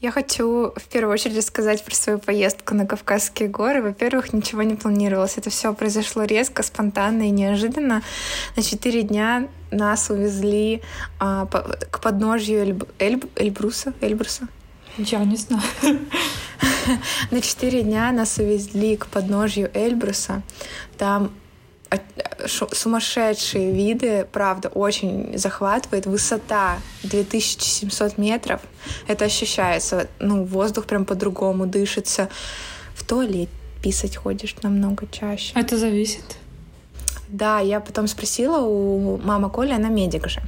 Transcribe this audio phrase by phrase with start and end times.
[0.00, 3.80] Я хочу в первую очередь рассказать про свою поездку на Кавказские горы.
[3.80, 5.38] Во-первых, ничего не планировалось.
[5.38, 8.02] Это все произошло резко, спонтанно и неожиданно.
[8.56, 10.82] На четыре дня нас увезли
[11.18, 13.94] а, по, к подножью Эльб, Эльб, Эльбруса.
[14.02, 14.48] Эльбруса.
[14.98, 15.62] Я не знаю.
[17.30, 20.42] На четыре дня нас увезли к подножью Эльбруса.
[20.98, 21.32] Там
[22.46, 26.06] сумасшедшие виды, правда, очень захватывает.
[26.06, 28.60] Высота 2700 метров.
[29.06, 30.08] Это ощущается.
[30.18, 32.28] Ну, воздух прям по-другому дышится.
[32.94, 33.48] В туалет
[33.82, 35.52] писать ходишь намного чаще.
[35.54, 36.38] Это зависит.
[37.28, 40.40] Да, я потом спросила у мамы Коли, она медик же.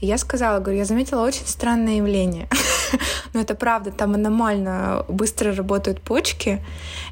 [0.00, 2.48] И я сказала, говорю, я заметила очень странное явление.
[3.32, 6.64] Но это правда, там аномально быстро работают почки,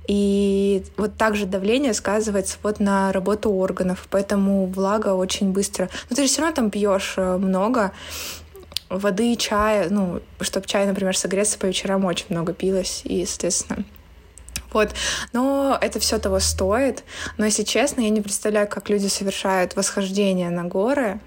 [0.06, 5.88] и вот также давление сказывается вот на работу органов, поэтому влага очень быстро.
[6.10, 7.92] Но ты же все равно там пьешь э, много,
[8.88, 13.84] воды, чая, ну, чтобы чай, например, согреться по вечерам очень много пилось, и, соответственно,
[14.72, 14.90] вот.
[15.32, 17.04] Но это все того стоит.
[17.38, 21.20] Но, если честно, я не представляю, как люди совершают восхождение на горы,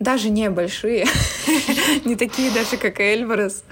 [0.00, 1.06] даже небольшие,
[2.04, 3.62] не такие даже, как Эльбрус.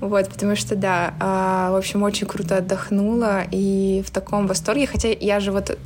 [0.00, 4.86] Вот, потому что, да, а, в общем, очень круто отдохнула и в таком восторге.
[4.86, 5.76] Хотя я же вот,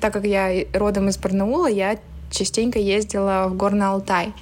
[0.00, 1.98] так как я родом из Барнаула, я
[2.30, 4.32] частенько ездила в Горный Алтай.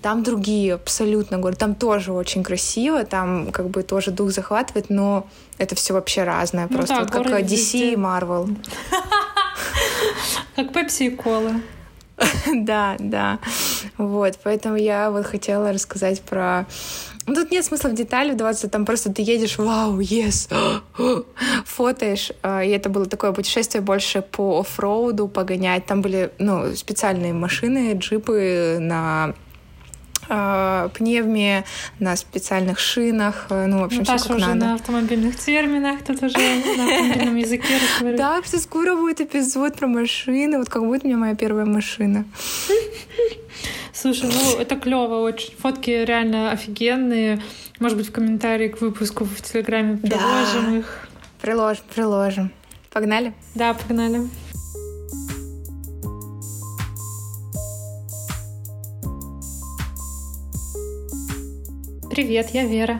[0.00, 1.56] Там другие абсолютно горы.
[1.56, 5.26] Там тоже очень красиво, там как бы тоже дух захватывает, но
[5.58, 6.68] это все вообще разное.
[6.70, 7.92] Ну просто да, вот как DC везде.
[7.92, 8.56] и Marvel.
[10.56, 11.52] Как Пепси и Кола.
[12.54, 13.38] Да, да.
[13.96, 16.66] Вот, поэтому я вот хотела рассказать про
[17.26, 20.50] ну, Тут нет смысла в детали вдаваться, там просто ты едешь, вау, yes,
[21.66, 27.34] фотоешь, а, и это было такое путешествие больше по оффроуду, погонять, там были, ну, специальные
[27.34, 29.34] машины, джипы на
[30.28, 31.64] пневме,
[31.98, 34.66] на специальных шинах, э, ну, в общем, Наташа все как уже надо.
[34.66, 38.16] на автомобильных терминах, тут уже на автомобильном языке разговаривает.
[38.16, 42.24] Да, кстати, скоро будет эпизод про машины, вот как будет у меня моя первая машина.
[43.92, 45.54] Слушай, ну это клево очень.
[45.58, 47.42] Фотки реально офигенные.
[47.80, 50.78] Может быть, в комментарии к выпуску в Телеграме приложим да.
[50.78, 51.08] их.
[51.40, 52.52] Приложим, приложим.
[52.92, 53.32] Погнали?
[53.54, 54.28] Да, погнали.
[62.18, 62.98] Привет, я Вера.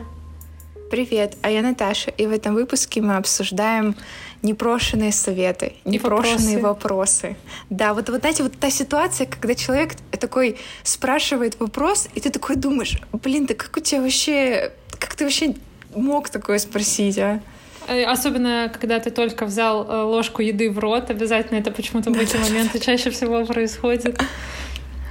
[0.89, 3.97] Привет, а я Наташа, и в этом выпуске мы обсуждаем
[4.43, 7.27] непрошенные советы, непрошенные вопросы.
[7.31, 7.37] вопросы.
[7.69, 12.55] Да, вот, вот знаете, вот та ситуация, когда человек такой спрашивает вопрос, и ты такой
[12.55, 15.53] думаешь, блин, да как у тебя вообще, как ты вообще
[15.93, 17.41] мог такое спросить, а?
[17.89, 22.17] Э, особенно, когда ты только взял э, ложку еды в рот, обязательно это почему-то в
[22.17, 24.17] эти моменты чаще всего происходит.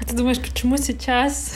[0.09, 1.53] Ты думаешь, почему сейчас?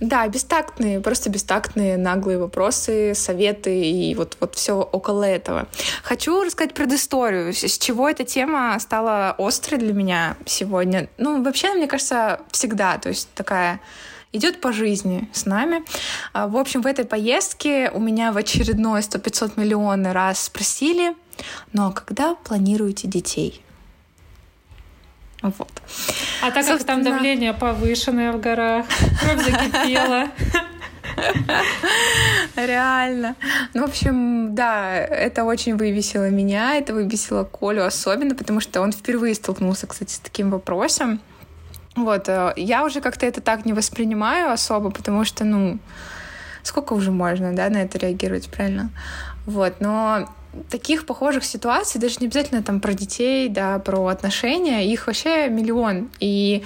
[0.00, 5.68] Да, бестактные, просто бестактные, наглые вопросы, советы и вот, вот все около этого.
[6.02, 11.08] Хочу рассказать предысторию, с чего эта тема стала острой для меня сегодня.
[11.18, 13.80] Ну, вообще, мне кажется, всегда, то есть такая
[14.32, 15.82] идет по жизни с нами.
[16.32, 21.14] А, в общем, в этой поездке у меня в очередной 100-500 миллионы раз спросили,
[21.72, 23.64] ну а когда планируете детей?
[25.42, 25.70] Вот.
[26.42, 26.78] А так Собственно...
[26.78, 28.86] как там давление повышенное в горах,
[29.20, 30.28] кровь закипела.
[32.56, 33.36] Реально.
[33.74, 38.92] Ну, в общем, да, это очень вывесило меня, это вывесило Колю особенно, потому что он
[38.92, 41.20] впервые столкнулся, кстати, с таким вопросом.
[41.96, 45.78] Вот, э, я уже как-то это так не воспринимаю особо, потому что, ну,
[46.62, 48.90] сколько уже можно, да, на это реагировать, правильно?
[49.46, 50.28] Вот, но
[50.68, 56.10] таких похожих ситуаций, даже не обязательно там про детей, да, про отношения, их вообще миллион.
[56.18, 56.64] И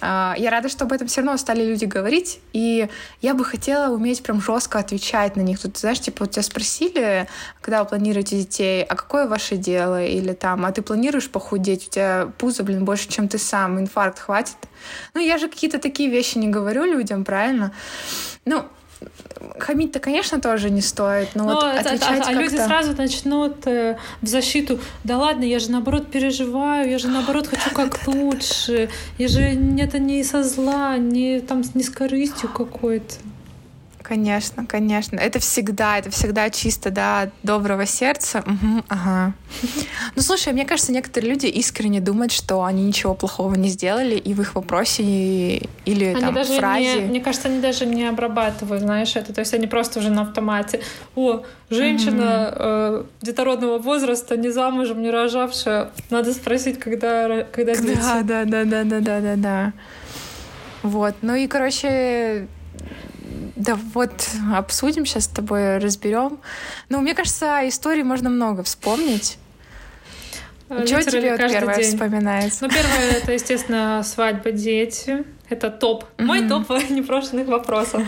[0.00, 2.88] э, я рада, что об этом все равно стали люди говорить, и
[3.22, 5.58] я бы хотела уметь прям жестко отвечать на них.
[5.60, 7.26] Тут, знаешь, типа, вот тебя спросили,
[7.60, 10.04] когда вы планируете детей, а какое ваше дело?
[10.04, 11.88] Или там, а ты планируешь похудеть?
[11.88, 14.56] У тебя пузо, блин, больше, чем ты сам, инфаркт хватит?
[15.14, 17.72] Ну, я же какие-то такие вещи не говорю людям, правильно?
[18.44, 18.64] Ну,
[19.58, 23.66] хамить-то, конечно, тоже не стоит, но, но вот это, отвечать а, а люди сразу начнут
[23.66, 28.88] э, в защиту, да ладно, я же наоборот переживаю, я же наоборот хочу как лучше,
[29.18, 33.14] я же это не со зла, не там не с корыстью какой-то.
[34.04, 35.16] Конечно, конечно.
[35.16, 38.44] Это всегда, это всегда чисто, да, доброго сердца.
[38.46, 39.32] Угу, ага.
[40.14, 44.34] Ну, слушай, мне кажется, некоторые люди искренне думают, что они ничего плохого не сделали, и
[44.34, 45.02] в их вопросе
[45.86, 46.96] или они там даже фразе...
[46.96, 49.32] Не, мне кажется, они даже не обрабатывают, знаешь, это.
[49.32, 50.80] То есть они просто уже на автомате.
[51.16, 57.96] О, женщина mm э, детородного возраста, не замужем, не рожавшая, надо спросить, когда, когда дети.
[57.96, 59.72] Да, да, да, да, да, да, да, да.
[60.82, 61.14] Вот.
[61.22, 62.46] Ну и, короче,
[63.56, 66.38] Да вот обсудим сейчас с тобой, разберем.
[66.88, 69.38] Ну, мне кажется, истории можно много вспомнить.
[70.68, 71.84] Э, Что тебе вот первое день.
[71.92, 72.64] вспоминается?
[72.64, 75.24] Ну, первое, это, естественно, свадьба, дети.
[75.50, 76.04] Это топ.
[76.18, 76.64] Мой Мгм.
[76.64, 78.02] топ непрошенных вопросов.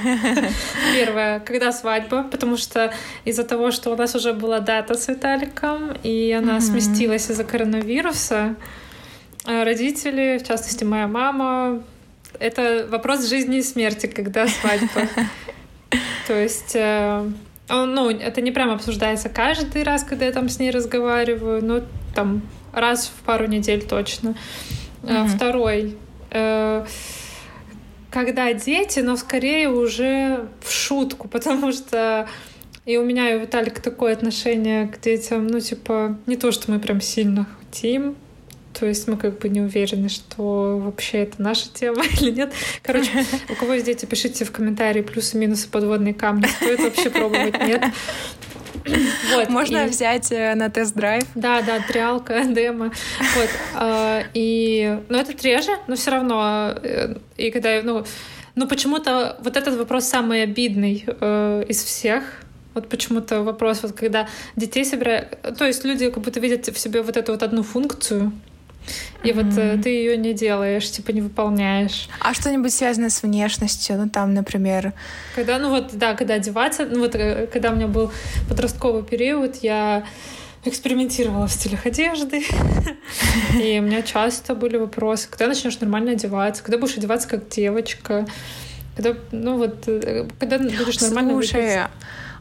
[0.95, 2.93] Первое, когда свадьба, потому что
[3.27, 6.61] из-за того, что у нас уже была дата с Виталиком, и она Мгм.
[6.63, 8.57] сместилась из-за коронавируса,
[9.45, 11.83] э, родители, в частности, моя мама,
[12.41, 15.09] это вопрос жизни и смерти, когда свадьба.
[16.27, 17.31] То есть, э,
[17.69, 21.83] ну, это не прям обсуждается каждый раз, когда я там с ней разговариваю, но
[22.15, 22.43] там
[22.73, 24.35] раз в пару недель точно.
[25.03, 25.27] Э.
[25.27, 25.97] Второй.
[26.31, 26.85] э,
[28.11, 32.29] Когда дети, но скорее уже в шутку, потому что
[32.85, 36.71] и у меня и у Виталика такое отношение к детям, ну, типа, не то, что
[36.71, 38.17] мы прям сильно хотим,
[38.79, 42.53] то есть мы как бы не уверены, что вообще это наша тема или нет.
[42.83, 43.11] Короче,
[43.49, 46.47] у кого есть дети, пишите в комментарии плюсы-минусы подводные камни.
[46.47, 47.85] Стоит вообще пробовать, нет?
[49.35, 51.25] Вот, Можно и- взять э, на тест-драйв.
[51.35, 52.93] да, да, триалка, демо.
[53.35, 53.49] Вот.
[53.75, 56.73] а, И, ну, это реже, но все равно.
[56.83, 58.05] э, И когда, ну,
[58.55, 62.23] ну, почему-то вот этот вопрос самый обидный э, из всех.
[62.75, 65.37] Вот почему-то вопрос, вот когда детей собирают...
[65.59, 68.31] То есть люди как будто видят в себе вот эту вот одну функцию,
[69.23, 72.09] и вот э, ты ее не делаешь, типа не выполняешь.
[72.21, 73.97] А что-нибудь связанное с внешностью?
[73.97, 74.93] Ну, там, например...
[75.35, 78.13] Когда, ну вот, да, когда одеваться, ну вот, э, когда у меня был
[78.49, 80.05] подростковый период, я
[80.65, 82.45] экспериментировала в стилях одежды,
[83.61, 88.27] и у меня часто были вопросы, когда начнешь нормально одеваться, когда будешь одеваться как девочка,
[88.97, 91.91] когда, ну вот, э, когда будешь нормально Слушай, выглядеть.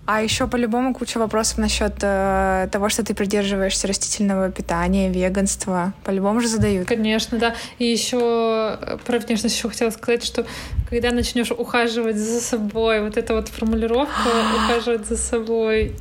[0.05, 5.93] А еще по-любому куча вопросов насчет э, того, что ты придерживаешься растительного питания, веганства.
[6.03, 6.87] По-любому же задают.
[6.87, 7.55] Конечно, да.
[7.79, 10.45] И еще про внешность еще хотела сказать, что
[10.89, 15.95] когда начнешь ухаживать за собой, вот эта вот формулировка ухаживать за собой.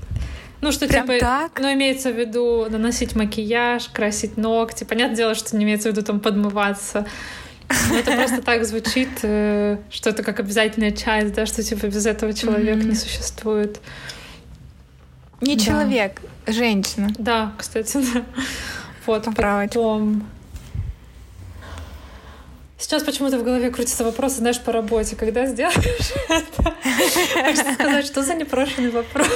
[0.61, 1.61] Ну, что Прям типа, так?
[1.61, 4.85] ну, имеется в виду наносить макияж, красить ногти.
[4.85, 7.07] Понятное дело, что не имеется в виду там подмываться.
[7.91, 12.07] Но это просто так звучит, э, что это как обязательная часть, да, что типа без
[12.07, 12.91] этого человек Мгм.
[12.91, 13.81] не существует.
[15.41, 15.65] Не Да.
[15.65, 17.11] человек, женщина.
[17.19, 18.23] Да, кстати, да.
[19.07, 19.75] Вот, Поправочка.
[19.79, 20.27] потом...
[22.79, 25.17] Сейчас почему-то в голове крутится вопрос, знаешь, по работе.
[25.17, 25.77] Когда сделаешь
[26.29, 26.75] это?
[27.45, 29.29] Хочется сказать, что за непрошенный вопрос.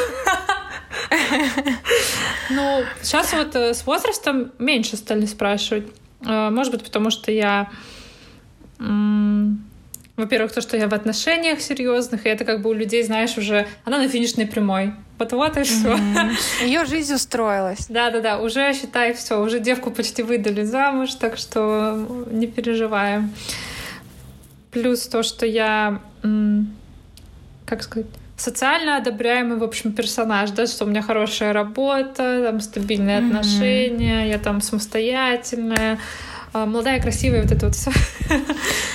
[2.51, 5.87] Ну, сейчас вот э, с возрастом меньше стали спрашивать.
[6.27, 7.69] Э, Может быть, потому что я...
[8.79, 13.69] Во-первых, то, что я в отношениях серьезных, и это как бы у людей, знаешь, уже
[13.85, 14.93] она на финишной прямой.
[15.19, 15.97] Вот-вот и все.
[16.65, 17.87] Ее жизнь устроилась.
[17.89, 23.33] Да-да-да, уже считай все, уже девку почти выдали замуж, так что не переживаем.
[24.73, 26.01] Плюс то, что я,
[27.65, 33.19] как сказать, социально одобряемый, в общем, персонаж, да, что у меня хорошая работа, там стабильные
[33.19, 35.99] отношения, я там самостоятельная,
[36.55, 37.91] молодая, красивая, вот это вот все.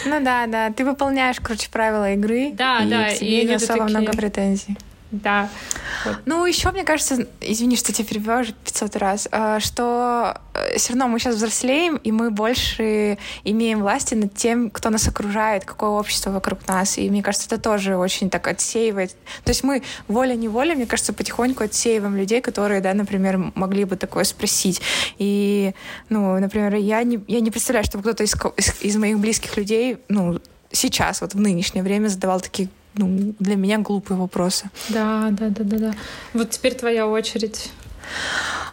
[0.06, 0.72] Ну да, да.
[0.72, 2.52] Ты выполняешь, короче, правила игры.
[2.54, 4.78] Да, и да, к тебе и не особо такие- много претензий.
[5.14, 5.48] Да.
[6.26, 10.42] Ну, еще, мне кажется, извини, что тебя перебиваю уже 500 раз, а, что
[10.76, 15.66] все равно мы сейчас взрослеем, и мы больше имеем власти над тем, кто нас окружает,
[15.66, 16.98] какое общество вокруг нас.
[16.98, 19.16] И мне кажется, это тоже очень так отсеивает.
[19.44, 24.24] То есть мы волей-неволей, мне кажется, потихоньку отсеиваем людей, которые, да, например, могли бы такое
[24.24, 24.82] спросить.
[25.20, 25.76] И,
[26.10, 29.98] ну, например, я не, я не представляю, чтобы кто-то из, из, из моих близких людей,
[30.10, 30.40] ну,
[30.72, 34.70] сейчас, вот в нынешнее время задавал такие ну, для меня глупые вопросы.
[34.90, 35.94] Да, да, да, да, да.
[36.34, 37.72] Вот теперь твоя очередь.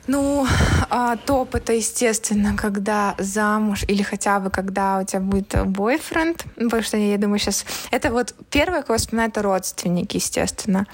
[0.07, 0.47] Ну,
[0.89, 6.83] а, топ это, естественно, когда замуж или хотя бы когда у тебя будет бойфренд, потому
[6.83, 7.65] что я думаю сейчас...
[7.91, 10.87] Это вот первое, кого вспоминают, это родственники, естественно.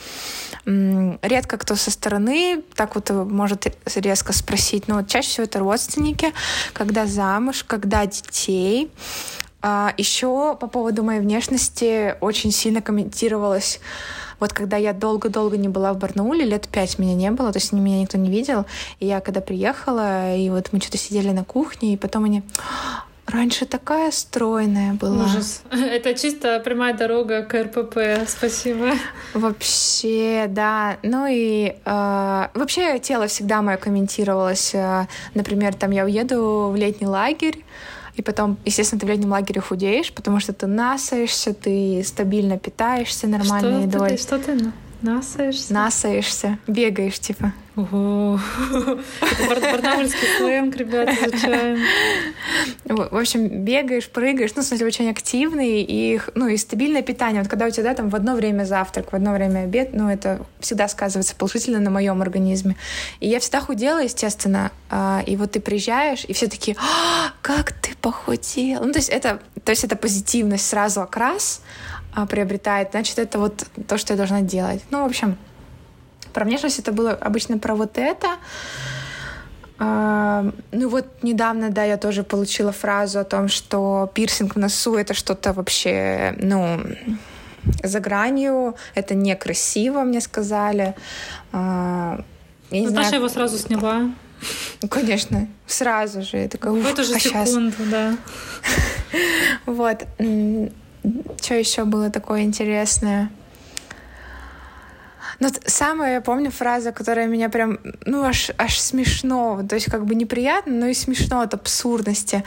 [0.67, 6.33] Редко кто со стороны так вот может резко спросить, но вот чаще всего это родственники,
[6.73, 8.91] когда замуж, когда детей.
[9.69, 13.81] А, Еще по поводу моей внешности очень сильно комментировалось
[14.39, 17.73] вот когда я долго-долго не была в Барнауле, лет пять меня не было, то есть
[17.73, 18.67] меня никто не видел.
[19.01, 22.43] И я когда приехала, и вот мы что-то сидели на кухне, и потом они...
[23.27, 25.25] Раньше такая стройная была.
[25.25, 25.63] Ужас.
[25.71, 28.29] Это чисто прямая дорога к РПП.
[28.29, 28.93] Спасибо.
[29.35, 30.99] Вообще, да.
[31.03, 34.75] Ну и э, вообще тело всегда мое комментировалось.
[34.75, 37.65] Э, например, там я уеду в летний лагерь,
[38.17, 43.27] и потом, естественно, ты в летнем лагере худеешь, потому что ты насаешься, ты стабильно питаешься
[43.27, 44.11] нормальной что едой.
[44.11, 44.73] Ты, что ты?
[45.07, 45.73] Насаешься?
[45.73, 47.53] Насаешься, бегаешь, типа.
[47.77, 48.41] Ого.
[48.73, 51.79] Это барнаульский сленг, ребят, изучаем.
[52.85, 57.43] В общем, бегаешь, прыгаешь, ну, в смысле, очень активный и, ну, и стабильное питание.
[57.43, 60.11] Вот когда у тебя, да, там в одно время завтрак, в одно время обед, ну,
[60.11, 62.77] это всегда сказывается положительно на моем организме.
[63.21, 67.73] И я всегда худела, естественно, а, и вот ты приезжаешь, и все такие, а, как
[67.73, 68.85] ты похудел.
[68.85, 71.61] Ну, то есть это, то есть это позитивность сразу окрас
[72.25, 74.83] приобретает, значит, это вот то, что я должна делать.
[74.91, 75.37] Ну, в общем,
[76.33, 78.29] про внешность это было обычно про вот это.
[79.79, 84.95] Uh, ну вот недавно, да, я тоже получила фразу о том, что пирсинг в носу
[84.95, 86.81] это что-то вообще, ну,
[87.83, 90.95] за гранью, это некрасиво, мне сказали.
[91.53, 92.25] Uh,
[92.71, 94.11] я Наташа знаю, его сразу сняла.
[94.83, 96.39] Ну, конечно, сразу же.
[96.39, 97.89] Я такая, в эту же а секунду, сейчас...
[97.91, 98.17] да.
[99.67, 100.07] вот.
[101.41, 103.31] Что еще было такое интересное?
[105.39, 110.07] Ну, самая, я помню, фраза, которая меня прям, ну, аж, аж смешно, то есть как
[110.07, 112.43] бы неприятно, но и смешно от абсурдности.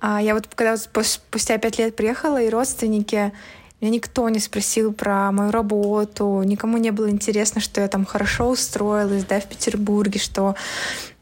[0.00, 3.32] А я вот когда вот спустя пять лет приехала, и родственники,
[3.80, 8.48] меня никто не спросил про мою работу, никому не было интересно, что я там хорошо
[8.48, 10.54] устроилась, да, в Петербурге, что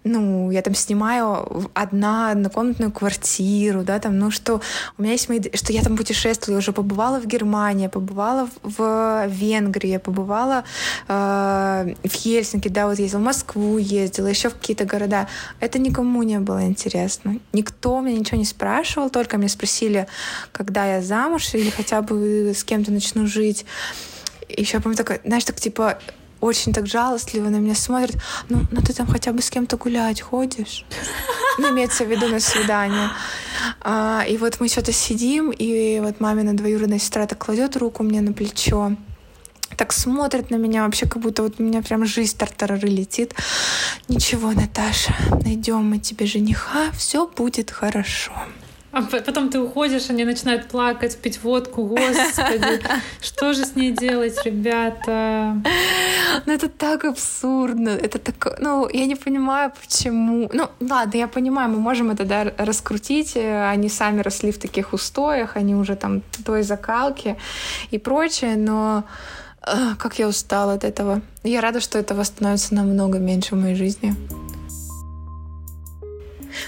[0.04, 4.60] ну, я там снимаю одна однокомнатную квартиру, да, там, ну, что
[4.98, 9.96] у меня есть мои, что я там путешествую, уже побывала в Германии, побывала в Венгрии,
[9.98, 10.64] побывала
[11.08, 15.28] э, в Хельсинки, да, вот ездила в Москву, ездила, еще в какие-то города.
[15.60, 17.38] Это никому не было интересно.
[17.52, 20.08] Никто меня ничего не спрашивал, только меня спросили,
[20.50, 23.64] когда я замуж или хотя бы с кем-то начну жить.
[24.48, 25.98] Еще помню такое, знаешь, так типа
[26.42, 28.16] очень так жалостливо на меня смотрит.
[28.48, 30.84] Ну, ну ты там хотя бы с кем-то гулять ходишь?
[31.58, 33.10] Ну, имеется в виду на свидание.
[33.80, 38.20] А, и вот мы что-то сидим, и вот мамина двоюродная сестра так кладет руку мне
[38.20, 38.96] на плечо,
[39.76, 43.34] так смотрит на меня вообще, как будто вот у меня прям жизнь тартарары летит.
[44.08, 48.32] Ничего, Наташа, найдем мы тебе жениха, все будет хорошо.
[48.92, 51.84] А потом ты уходишь, они начинают плакать, пить водку.
[51.86, 52.82] Господи,
[53.22, 55.56] что же с ней делать, ребята?
[56.44, 57.88] Ну, это так абсурдно.
[57.88, 58.58] Это так...
[58.60, 60.50] Ну, я не понимаю, почему...
[60.52, 63.34] Ну, ладно, я понимаю, мы можем это да, раскрутить.
[63.36, 67.36] Они сами росли в таких устоях, они уже там той закалки
[67.90, 69.04] и прочее, но
[69.66, 71.22] э, как я устала от этого.
[71.44, 74.14] Я рада, что этого становится намного меньше в моей жизни.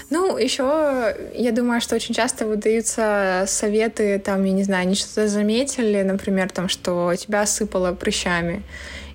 [0.09, 5.27] Ну, еще я думаю, что очень часто выдаются советы, там, я не знаю, они что-то
[5.27, 8.63] заметили, например, там, что тебя осыпало прыщами.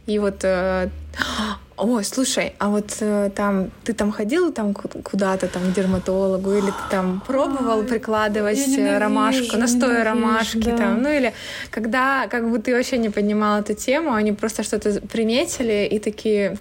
[0.07, 0.89] И вот э,
[1.77, 6.67] Ой, слушай, а вот э, там ты там ходил там куда-то там к дерматологу или
[6.67, 10.77] ты там пробовал прикладывать э, ромашку, настой ромашки да.
[10.77, 11.33] там, ну или
[11.71, 16.59] когда как бы ты вообще не поднимал эту тему, они просто что-то приметили и такие,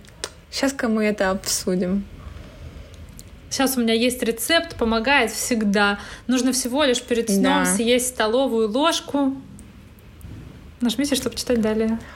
[0.52, 2.06] сейчас-ка мы это обсудим.
[3.50, 6.00] Сейчас у меня есть рецепт, помогает всегда.
[6.28, 7.66] Нужно всего лишь перед сном да.
[7.66, 9.36] съесть столовую ложку.
[10.82, 12.00] Нажмите, чтобы читать далее.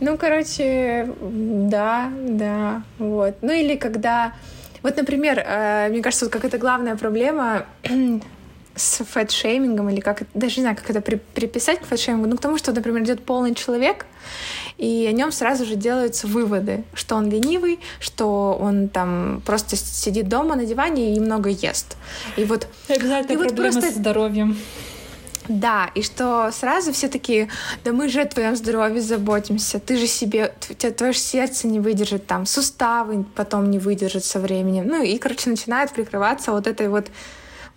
[0.00, 3.34] Ну, короче, да, да, вот.
[3.42, 4.32] Ну или когда...
[4.82, 7.66] Вот, например, э, мне кажется, вот как это главная проблема
[8.74, 12.40] с фэт-шеймингом, или как даже не знаю, как это при, приписать к фэт-шеймингу, ну, к
[12.40, 14.06] тому, что, например, идет полный человек,
[14.80, 20.28] и о нем сразу же делаются выводы, что он ленивый, что он там просто сидит
[20.28, 21.98] дома на диване и много ест.
[22.36, 22.66] И вот...
[22.88, 23.82] Обязательно и вот просто...
[23.82, 24.56] со здоровьем.
[25.48, 27.48] Да, и что сразу все такие,
[27.84, 32.26] да мы же о твоем здоровье заботимся, ты же себе, тебя, твое сердце не выдержит
[32.26, 34.86] там, суставы потом не выдержат со временем.
[34.86, 37.08] Ну и, короче, начинают прикрываться вот этой вот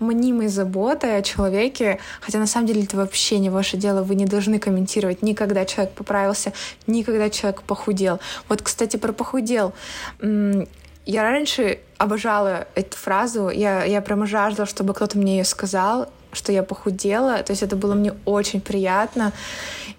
[0.03, 4.25] мнимой заботой о человеке, хотя на самом деле это вообще не ваше дело, вы не
[4.25, 5.22] должны комментировать.
[5.22, 6.53] Никогда человек поправился,
[6.88, 8.19] никогда человек похудел.
[8.50, 9.74] Вот, кстати, про похудел.
[10.22, 16.51] Я раньше обожала эту фразу, я, я прямо жаждала, чтобы кто-то мне ее сказал, что
[16.51, 19.33] я похудела, то есть это было мне очень приятно,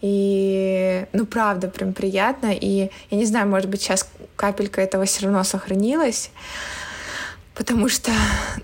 [0.00, 5.24] и, ну, правда, прям приятно, и я не знаю, может быть, сейчас капелька этого все
[5.24, 6.30] равно сохранилась,
[7.54, 8.10] Потому что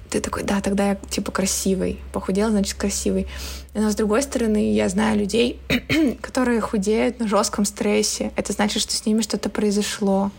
[0.09, 2.01] ты такой, да, тогда я типа красивый.
[2.13, 3.29] Похудел, значит красивый.
[3.73, 5.61] Но с другой стороны, я знаю людей,
[6.21, 8.33] которые худеют на жестком стрессе.
[8.35, 10.33] Это значит, что с ними что-то произошло.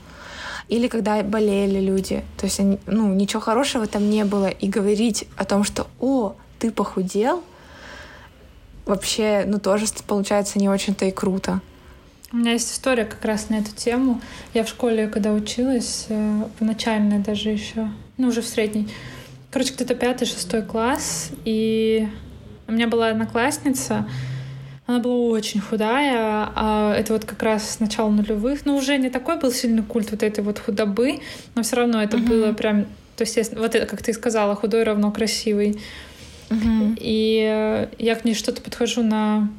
[0.67, 2.23] Или когда болели люди.
[2.37, 4.47] То есть, они, ну, ничего хорошего там не было.
[4.47, 7.43] И говорить о том, что, о, ты похудел,
[8.85, 11.61] вообще, ну, тоже получается не очень-то и круто.
[12.33, 14.21] У меня есть история как раз на эту тему.
[14.53, 17.89] Я в школе, когда училась, э, в начальной даже еще,
[18.21, 18.87] ну, уже в средней,
[19.49, 22.07] короче, где-то пятый, шестой класс, и
[22.67, 24.07] у меня была одноклассница,
[24.87, 29.09] она была очень худая, а это вот как раз с начала нулевых, но уже не
[29.09, 31.19] такой был сильный культ вот этой вот худобы,
[31.55, 32.27] но все равно это mm-hmm.
[32.27, 32.85] было прям,
[33.15, 35.79] то есть, вот это, как ты сказала, худой равно красивый.
[36.49, 36.97] Mm-hmm.
[36.99, 39.49] И я к ней что-то подхожу на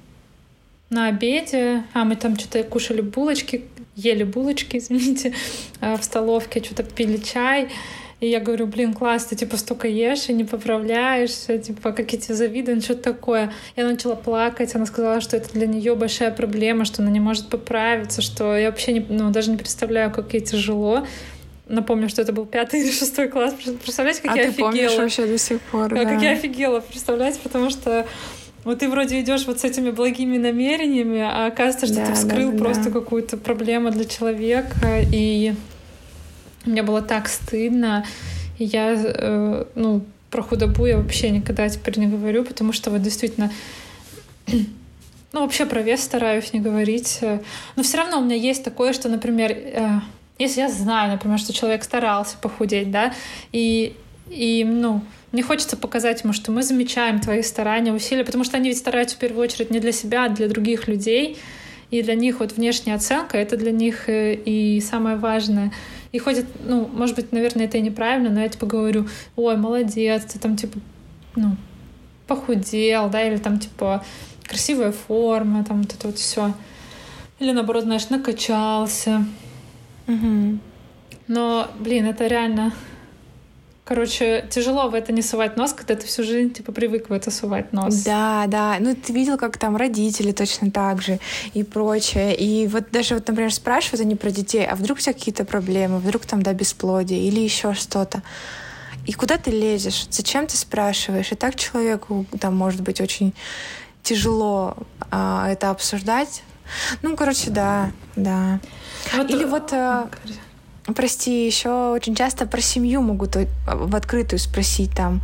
[0.92, 3.64] на обеде, а мы там что-то кушали булочки,
[3.96, 5.34] ели булочки, извините,
[5.80, 7.68] а, в столовке, что-то пили чай,
[8.22, 12.20] и я говорю, блин, класс, ты типа столько ешь и не поправляешься, типа, как я
[12.20, 13.52] тебе завидую, ну, что-то такое.
[13.74, 17.48] Я начала плакать, она сказала, что это для нее большая проблема, что она не может
[17.48, 21.04] поправиться, что я вообще не, ну, даже не представляю, как ей тяжело.
[21.66, 23.56] Напомню, что это был пятый или шестой класс.
[23.82, 24.70] Представляете, как а я ты офигела.
[24.70, 26.04] помнишь вообще до сих пор, да.
[26.04, 28.06] Как я офигела, представляете, потому что
[28.62, 32.52] вот ты вроде идешь вот с этими благими намерениями, а оказывается, что Да, ты вскрыл
[32.52, 32.90] да, просто да.
[32.92, 35.54] какую-то проблему для человека, и
[36.64, 38.04] мне было так стыдно.
[38.58, 43.50] Я, э, ну, про худобу я вообще никогда теперь не говорю, потому что вот действительно,
[44.46, 47.20] ну, вообще про вес стараюсь не говорить.
[47.76, 50.00] Но все равно у меня есть такое, что, например, э,
[50.38, 53.12] если я знаю, например, что человек старался похудеть, да,
[53.52, 53.94] и,
[54.30, 55.02] и ну,
[55.32, 59.16] мне хочется показать ему, что мы замечаем твои старания, усилия, потому что они ведь стараются
[59.16, 61.38] в первую очередь не для себя, а для других людей.
[61.90, 65.72] И для них вот внешняя оценка— это для них э, и самое важное.
[66.12, 70.24] И ходит, ну, может быть, наверное, это и неправильно, но я типа говорю, ой, молодец,
[70.24, 70.78] ты там типа,
[71.36, 71.56] ну,
[72.26, 74.04] похудел, да, или там типа
[74.44, 76.52] красивая форма, там вот это вот все.
[77.38, 79.24] Или наоборот, знаешь, накачался.
[80.06, 80.60] Мгм.
[81.28, 82.72] Но, блин, это реально...
[83.84, 87.32] Короче, тяжело в это не сувать нос, когда ты всю жизнь, типа, привык в это
[87.32, 87.96] сувать нос.
[88.04, 88.76] Да, да.
[88.78, 91.18] Ну, ты видел, как там родители точно так же
[91.52, 92.36] и прочее.
[92.36, 95.98] И вот даже, вот, например, спрашивают они про детей, а вдруг у тебя какие-то проблемы,
[95.98, 98.22] вдруг там, да, бесплодие или еще что-то.
[99.04, 100.06] И куда ты лезешь?
[100.10, 101.32] Зачем ты спрашиваешь?
[101.32, 103.34] И так человеку там может быть очень
[104.04, 104.76] тяжело
[105.10, 106.44] а, это обсуждать.
[107.02, 108.60] Ну, короче, да, да.
[109.12, 110.06] Вот, Или вот, э,
[110.94, 115.20] прости, еще очень часто про семью могут э, в открытую спросить там,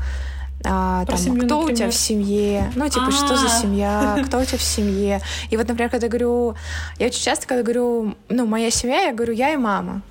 [0.65, 1.93] а, Про там, семью, кто у тебя например?
[1.93, 3.49] в семье, ну, типа, что за А.
[3.49, 5.21] семья, кто у тебя в семье.
[5.51, 6.57] И вот, например, когда я говорю,
[6.99, 10.03] я очень часто, когда говорю, ну, моя семья, я говорю, я и мама.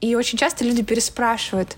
[0.00, 1.76] И очень часто люди переспрашивают,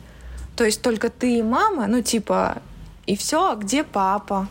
[0.56, 2.58] то есть только ты и мама, ну, типа,
[3.06, 4.48] и все, где папа?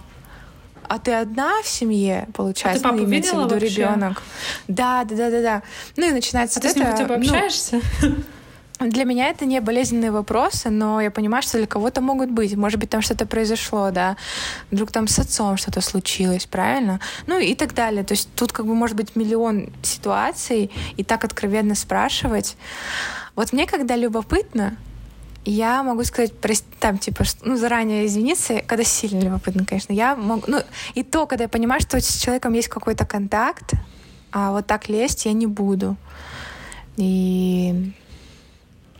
[0.87, 2.83] А ты одна в семье, получается?
[2.83, 3.67] папу ну, имеется в виду вообще?
[3.67, 4.23] ребенок.
[4.67, 5.63] Да, да, да, да, да.
[5.97, 7.81] Ну и начинается А ты вот с ним это, хотя бы ну, общаешься?
[8.79, 12.55] для меня это не болезненные вопросы, но я понимаю, что для кого-то могут быть.
[12.55, 14.15] Может быть, там что-то произошло, да.
[14.71, 16.99] Вдруг там с отцом что-то случилось, правильно?
[17.27, 18.03] Ну и так далее.
[18.03, 22.55] То есть тут как бы может быть миллион ситуаций, и так откровенно спрашивать.
[23.35, 24.77] Вот мне, когда любопытно,
[25.45, 29.93] я могу сказать, прости, там, типа, ну, заранее извиниться, когда сильно любопытно, конечно.
[29.93, 30.61] Я могу, ну,
[30.93, 33.73] и то, когда я понимаю, что с человеком есть какой-то контакт,
[34.31, 35.95] а вот так лезть я не буду.
[36.97, 37.93] И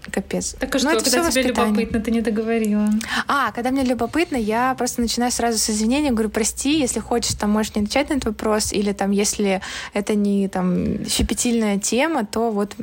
[0.10, 0.56] капец.
[0.60, 2.90] Так а Ну, что, это когда тебе любопытно, ты не договорила?
[3.28, 7.52] А, когда мне любопытно, я просто начинаю сразу с извинения, говорю, прости, если хочешь, там
[7.52, 9.62] можешь не отвечать на этот вопрос, или там, если
[9.94, 12.76] это не там щепетильная тема, то вот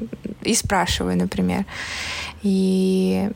[0.43, 1.65] и спрашиваю, например.
[2.43, 3.31] И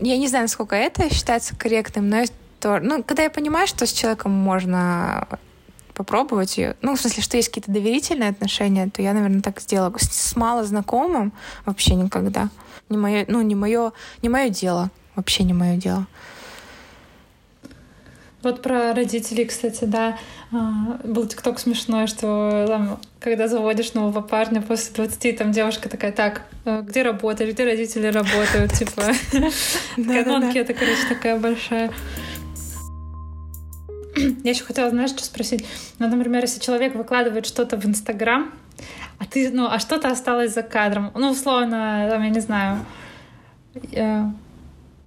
[0.00, 2.26] я не знаю, насколько это считается корректным, но я
[2.60, 5.26] то, ну, когда я понимаю, что с человеком можно
[5.94, 9.92] попробовать ее, ну, в смысле, что есть какие-то доверительные отношения, то я, наверное, так сделала.
[9.98, 11.32] С, с мало знакомым
[11.64, 12.48] вообще никогда.
[12.88, 14.90] Не мое, ну, не мое, не мое дело.
[15.14, 16.06] Вообще не мое дело.
[18.42, 20.18] Вот про родителей, кстати, да.
[20.50, 26.10] А, Был тикток смешной, что там, когда заводишь нового парня после 20, там девушка такая,
[26.10, 29.12] так, э, где работаешь, где родители работают, типа.
[29.96, 31.92] Ну, анкета, короче, такая большая.
[34.16, 35.66] Я еще хотела, знаешь, что спросить?
[35.98, 38.52] Ну, например, если человек выкладывает что-то в Инстаграм,
[39.18, 41.12] а ты, ну, а что-то осталось за кадром.
[41.14, 42.84] Ну, условно, там, я не знаю,
[43.92, 44.24] э,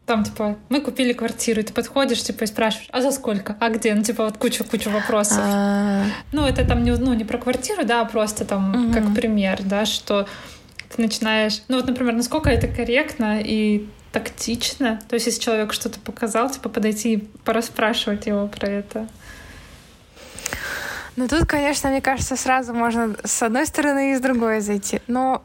[0.06, 3.58] там, типа, мы купили квартиру, и ты подходишь, типа, и спрашиваешь, а за сколько?
[3.60, 3.94] А где?
[3.94, 5.39] Ну, типа, вот куча-куча вопросов.
[5.41, 9.60] А, Ну, это там не, ну, не про квартиру, да, а просто там как пример,
[9.63, 10.28] да, что
[10.96, 11.62] ты начинаешь...
[11.68, 15.01] Ну, вот, например, насколько это корректно и тактично.
[15.10, 19.08] То есть, если человек что-то показал, типа, подойти и пораспрашивать его про это.
[21.17, 25.01] Ну тут, конечно, мне кажется, сразу можно с одной стороны и с другой зайти.
[25.08, 25.43] Но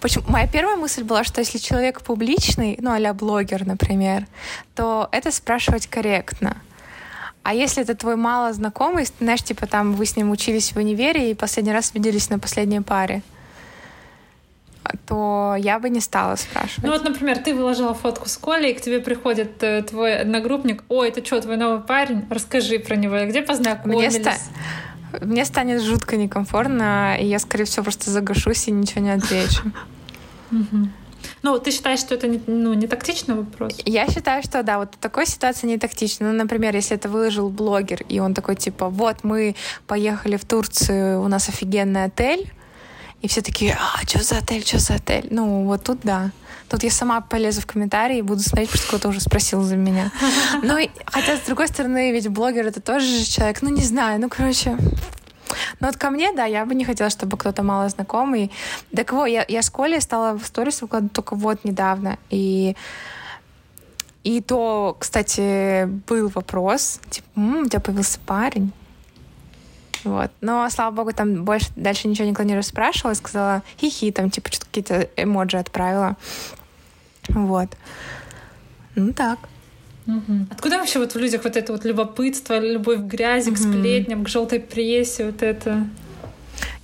[0.00, 0.24] почему?
[0.28, 4.26] Моя первая мысль была, что если человек публичный, ну а блогер, например,
[4.74, 6.56] то это спрашивать корректно.
[7.42, 11.30] А если это твой мало знакомый, знаешь, типа там вы с ним учились в универе
[11.30, 13.22] и последний раз виделись на последней паре,
[15.06, 16.84] то я бы не стала спрашивать.
[16.84, 20.84] Ну, вот, например, ты выложила фотку с Колей, и к тебе приходит э, твой одногруппник.
[20.88, 22.24] Ой, это что, твой новый парень?
[22.30, 23.16] Расскажи про него.
[23.16, 24.14] Где Мне познакомились?
[24.14, 24.36] ста-
[25.22, 29.62] мне станет жутко некомфортно, и я, скорее всего, просто загашусь и ничего не отвечу.
[31.42, 33.78] Ну, ты считаешь, что это не, ну, не тактичный вопрос?
[33.84, 36.30] Я считаю, что да, вот в такой ситуации не тактично.
[36.30, 39.54] Ну, например, если это выложил блогер, и он такой, типа, вот мы
[39.86, 42.52] поехали в Турцию, у нас офигенный отель,
[43.24, 45.28] и все такие, а, что за отель, что за отель?
[45.30, 46.30] Ну, вот тут да.
[46.68, 49.76] Тут я сама полезу в комментарии и буду смотреть, потому что кто-то уже спросил за
[49.76, 50.12] меня.
[50.62, 53.62] Ну, хотя, с другой стороны, ведь блогер— это тоже же человек.
[53.62, 54.76] Ну, не знаю, ну, короче,
[55.80, 58.50] ну вот ко мне, да, я бы не хотела, чтобы кто-то мало знакомый.
[58.94, 62.18] Так вот, я, я с Колей стала в сторис выкладывать только вот недавно.
[62.28, 62.76] И
[64.22, 68.70] и то, кстати, был вопрос, типа, М, у тебя появился парень.
[70.04, 70.30] Вот.
[70.40, 73.14] Но, слава богу, там больше дальше ничего никто не расспрашивала.
[73.14, 76.16] Сказала хихи, там, типа, что-то какие-то эмоджи отправила.
[77.28, 77.70] Вот.
[78.94, 79.38] Ну так.
[80.06, 80.46] Угу.
[80.50, 83.56] Откуда вообще вот в людях вот это вот любопытство, любовь к грязи, угу.
[83.56, 85.86] к сплетням, к желтой прессе, вот это?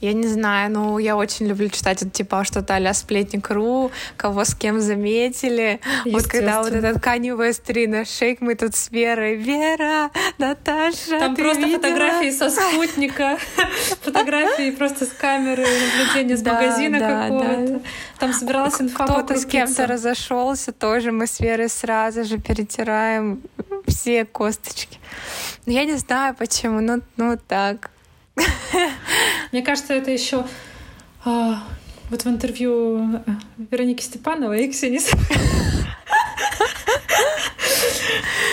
[0.01, 4.55] Я не знаю, ну, я очень люблю читать вот, типа что-то а-ля сплетник.ру, кого с
[4.55, 5.81] кем заметили.
[6.07, 9.37] Вот когда вот этот Kanye West Рина Шейк, мы тут с Верой.
[9.37, 11.81] Вера, Наташа, Там просто видела?
[11.81, 13.39] фотографии со спутника,
[14.03, 17.81] фотографии просто с камеры наблюдения с магазина какого-то.
[18.19, 23.43] Там собиралась инфа Кто-то с кем-то разошелся, тоже мы с Верой сразу же перетираем
[23.87, 24.99] все косточки.
[25.67, 27.91] Ну, я не знаю почему, ну, ну так.
[29.53, 30.45] Мне кажется, это еще
[31.25, 31.63] а,
[32.11, 33.31] вот в интервью э,
[33.71, 35.01] Вероники Степановой и Ксении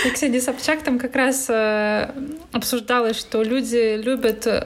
[0.06, 2.12] и Ксения Собчак там как раз э,
[2.52, 4.66] обсуждалось, что люди любят, э,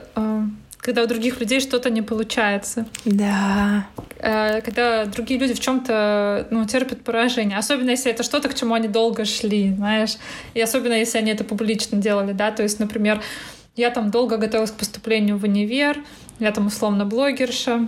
[0.78, 2.86] когда у других людей что-то не получается.
[3.06, 3.88] Да.
[4.20, 7.58] Э, когда другие люди в чем-то ну, терпят поражение.
[7.58, 10.18] Особенно если это что-то, к чему они долго шли, знаешь.
[10.54, 12.52] И особенно если они это публично делали, да.
[12.52, 13.22] То есть, например,
[13.76, 15.98] я там долго готовилась к поступлению в универ,
[16.40, 17.88] я там условно блогерша.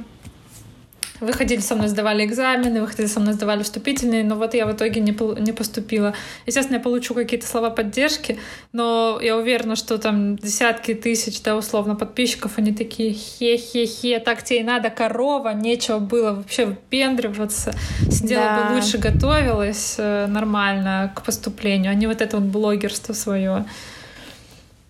[1.20, 5.00] Выходили со мной, сдавали экзамены, выходили со мной, сдавали вступительные, но вот я в итоге
[5.00, 6.14] не, не поступила.
[6.46, 8.40] Естественно, я получу какие-то слова поддержки,
[8.74, 14.62] но я уверена, что там десятки тысяч, да, условно, подписчиков, они такие хе-хе-хе, так тебе
[14.62, 17.74] и надо, корова, нечего было вообще выпендриваться,
[18.10, 18.70] сидела да.
[18.70, 23.66] бы лучше, готовилась э, нормально к поступлению, а не вот это вот блогерство свое.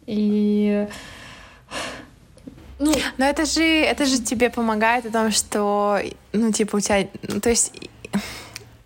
[0.06, 0.88] И
[2.80, 6.00] ну, но это же, это же тебе помогает о том, что,
[6.34, 7.72] ну, типа, у тебя, ну, то есть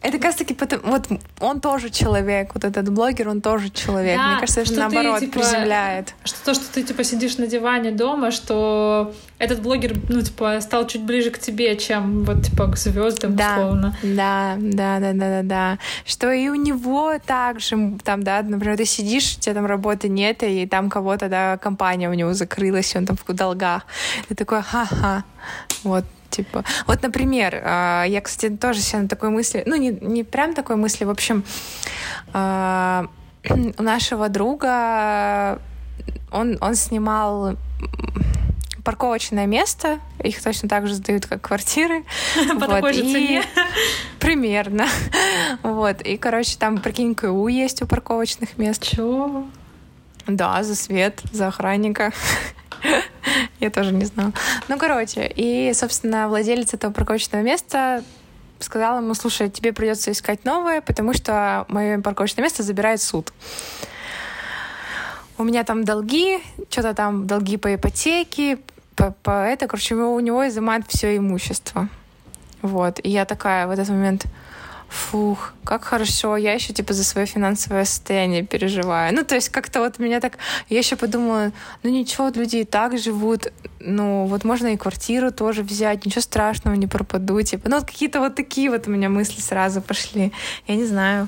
[0.08, 1.08] это как раз таки потом, вот
[1.42, 4.16] он тоже человек, вот этот блогер, он тоже человек.
[4.16, 6.14] Да, Мне кажется, это наоборот ты, типа, приземляет.
[6.24, 10.88] Что то, что ты типа сидишь на диване дома, что этот блогер, ну, типа, стал
[10.88, 13.98] чуть ближе к тебе, чем вот типа к звездам, да, условно.
[14.02, 15.78] Да, да, да, да, да, да.
[16.06, 20.42] Что и у него также, там, да, например, ты сидишь, у тебя там работы нет,
[20.42, 23.86] и там кого-то, да, компания у него закрылась, и он там в долгах.
[24.30, 25.26] Ты такой, ха-ха.
[25.84, 30.24] Вот, Типа, вот, например, а, я, кстати, тоже себя на такой мысли, ну, не, не
[30.24, 31.44] прям такой мысли, в общем,
[32.34, 33.08] а,
[33.78, 35.60] у нашего друга
[36.32, 37.56] он, он снимал
[38.88, 42.06] парковочное место, их точно так же сдают, как квартиры.
[42.60, 43.44] По такой же цене.
[44.20, 44.88] Примерно.
[45.64, 46.02] Вот.
[46.02, 48.82] И, короче, там, прикинь, КУ есть у парковочных мест.
[48.82, 49.46] Чё?
[50.26, 52.14] Да, за свет, за охранника.
[53.60, 54.34] Я тоже не знала.
[54.68, 58.04] Ну, короче, и, собственно, владелец этого парковочного места
[58.60, 63.32] сказал ему, слушай, тебе придется искать новое, потому что мое парковочное место забирает суд.
[65.38, 68.58] У меня там долги, что-то там долги по ипотеке,
[68.96, 71.90] по, по это, короче, у него изымают все имущество.
[72.64, 73.00] Вот.
[73.04, 74.26] И я такая в этот момент,
[74.90, 79.14] фух, как хорошо, я еще типа за свое финансовое состояние переживаю.
[79.14, 80.38] Ну, то есть как-то вот меня так...
[80.70, 81.52] Я еще подумала,
[81.84, 83.48] ну ничего, люди и так живут,
[83.80, 87.70] ну вот можно и квартиру тоже взять, ничего страшного, не пропаду, типа.
[87.70, 90.32] Ну вот какие-то вот такие вот у меня мысли сразу пошли.
[90.68, 91.28] Я не знаю.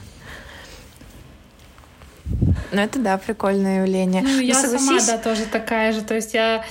[2.71, 4.21] Ну, это да, прикольное явление.
[4.21, 5.05] Ну, я согласись...
[5.05, 6.01] сама, да, тоже такая же.
[6.01, 6.63] То есть я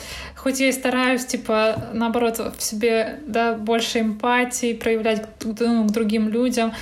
[0.48, 5.90] хоть я и стараюсь, типа, наоборот, в себе, да, больше эмпатии проявлять к, ну, к
[5.90, 6.72] другим людям,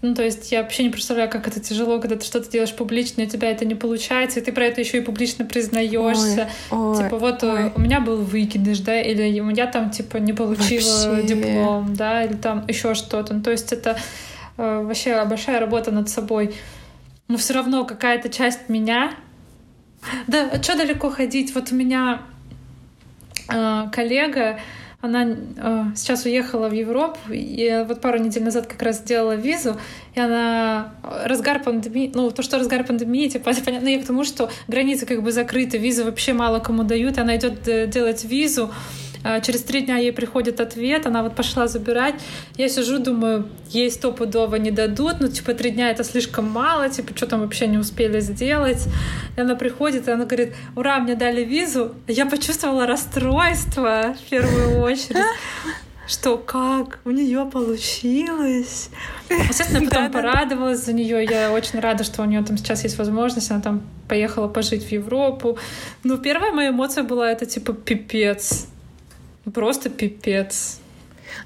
[0.00, 3.22] ну, то есть я вообще не представляю, как это тяжело, когда ты что-то делаешь публично,
[3.22, 6.48] и у тебя это не получается, и ты про это еще и публично признаешься.
[6.70, 7.72] Ой, типа, вот э, ой.
[7.74, 11.26] у меня был выкидыш, да, или я там, типа, не получила вообще.
[11.26, 13.34] диплом, да, или там еще что-то.
[13.34, 13.98] Ну, то есть это
[14.56, 16.54] э, вообще большая работа над собой.
[17.26, 19.10] Но все равно какая-то часть меня...
[20.28, 21.52] Да, что далеко ходить?
[21.56, 22.20] Вот у меня
[23.46, 24.58] коллега,
[25.06, 29.76] она э, сейчас уехала в Европу, и вот пару недель назад как раз сделала визу,
[30.14, 34.50] и она разгар пандемии, ну, то, что разгар пандемии, типа, понятно, ну, и потому что
[34.68, 38.72] границы как бы закрыты, визы вообще мало кому дают, она идет э, делать визу,
[39.42, 42.14] через три дня ей приходит ответ, она вот пошла забирать.
[42.56, 47.16] Я сижу, думаю, ей стопудово не дадут, ну, типа, три дня это слишком мало, типа,
[47.16, 48.86] что там вообще не успели сделать.
[49.36, 51.94] И она приходит, и она говорит, ура, мне дали визу.
[52.06, 55.16] Я почувствовала расстройство в первую очередь
[56.06, 58.90] что как у нее получилось.
[59.28, 61.24] Естественно, я потом порадовалась за нее.
[61.24, 63.50] Я очень рада, что у нее там сейчас есть возможность.
[63.50, 65.58] Она там поехала пожить в Европу.
[66.04, 68.68] Но первая моя эмоция была это типа пипец.
[69.52, 70.80] Просто пипец.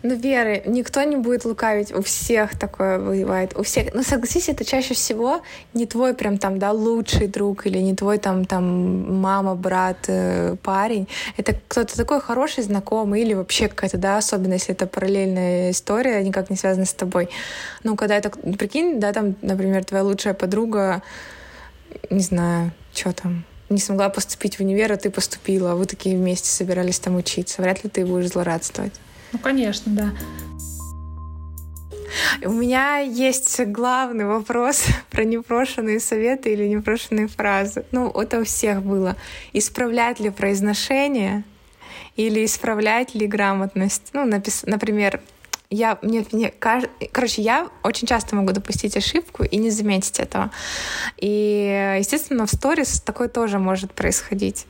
[0.02, 3.92] Ну, Веры, никто не будет лукавить, у всех такое бывает, у всех.
[3.94, 5.42] Ну, согласись, это чаще всего
[5.74, 10.56] не твой прям там, да, лучший друг или не твой там, там мама, брат, э,
[10.62, 11.08] парень.
[11.36, 16.50] Это кто-то такой хороший знакомый или вообще какая-то, да, особенно если это параллельная история, никак
[16.50, 17.28] не связана с тобой.
[17.84, 21.02] Ну, когда это, прикинь, да, там, например, твоя лучшая подруга,
[22.10, 26.16] не знаю, что там, не смогла поступить в универ, а ты поступила, а вы такие
[26.16, 27.62] вместе собирались там учиться.
[27.62, 28.94] Вряд ли ты будешь злорадствовать.
[29.32, 30.10] Ну, конечно, да.
[32.44, 37.84] У меня есть главный вопрос про непрошенные советы или непрошенные фразы.
[37.92, 39.16] Ну, это у всех было.
[39.52, 41.44] Исправлять ли произношение
[42.16, 44.10] или исправлять ли грамотность?
[44.12, 44.64] Ну, напис...
[44.64, 45.20] например,
[45.70, 50.50] я, мне, мне, короче, я очень часто могу допустить ошибку и не заметить этого.
[51.16, 54.66] И, естественно, в сторис такое тоже может происходить.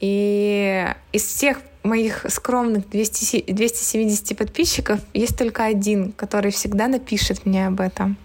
[0.00, 7.66] И из всех моих скромных 200, 270 подписчиков есть только один, который всегда напишет мне
[7.66, 8.16] об этом.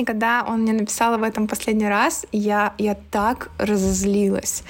[0.00, 4.62] И когда он мне написал об этом последний раз, я, я так разозлилась.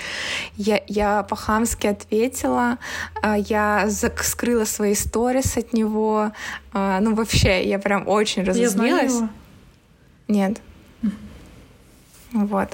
[0.56, 2.78] Я, я по-хамски ответила,
[3.22, 6.32] а, я скрыла свои сторис от него.
[6.72, 9.20] А, ну, вообще, я прям очень разозлилась.
[9.20, 9.28] Я
[10.26, 10.60] Нет.
[12.32, 12.70] Вот.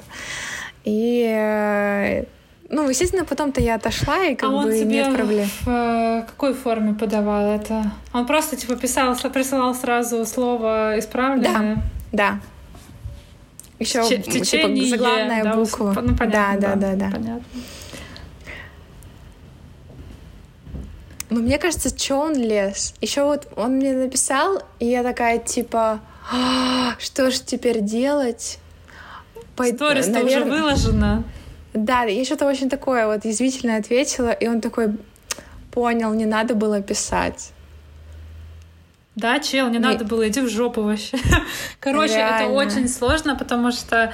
[0.83, 2.23] И
[2.69, 5.47] ну, естественно, потом-то я отошла, и как а бы нет проблем.
[5.61, 7.91] В э, какой форме подавал это?
[8.13, 11.75] Он просто типа писал, присылал сразу слово исправленное?
[11.75, 11.81] Да.
[12.11, 12.39] Да.
[13.79, 15.93] Еще в типа, течение, типа, заглавная да, буква.
[16.01, 17.11] Ну, понятно, да, да, да, да.
[17.11, 17.61] Понятно.
[21.29, 22.93] Но мне кажется, что он лез.
[23.01, 25.99] Еще вот он мне написал, и я такая типа,
[26.31, 28.59] «А, что ж теперь делать?
[29.55, 30.41] Сторис Наверное...
[30.41, 31.23] уже выложена.
[31.73, 34.97] Да, я что-то очень такое вот язвительно ответила, и он такой
[35.71, 37.51] понял, не надо было писать.
[39.17, 39.79] Да, чел, не, не...
[39.79, 41.17] надо было, иди в жопу вообще.
[41.79, 42.35] Короче, Реально.
[42.35, 44.13] это очень сложно, потому что...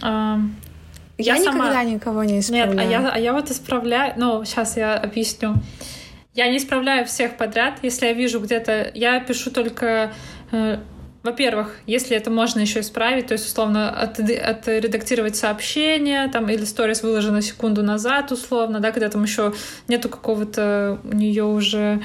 [0.00, 0.36] Э,
[1.18, 1.84] я, я никогда сама...
[1.84, 2.76] никого не исправляю.
[2.76, 4.14] Нет, а я, а я вот исправляю...
[4.16, 5.54] Ну, сейчас я объясню.
[6.32, 7.80] Я не исправляю всех подряд.
[7.82, 8.92] Если я вижу где-то...
[8.94, 10.12] Я пишу только...
[10.52, 10.78] Э,
[11.24, 17.02] во-первых, если это можно еще исправить, то есть, условно, от, отредактировать сообщение, там, или сторис
[17.02, 19.52] выложено секунду назад, условно, да, когда там еще
[19.88, 22.00] нету какого-то у нее уже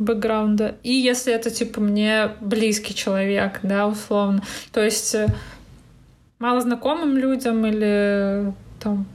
[0.00, 0.76] бэкграунда.
[0.82, 4.42] И если это, типа, мне близкий человек, да, условно.
[4.72, 5.28] То есть э,
[6.38, 9.06] малознакомым людям или там...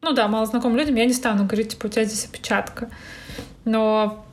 [0.00, 2.88] Ну да, малознакомым людям я не стану говорить, типа, у тебя здесь опечатка.
[3.64, 4.24] Но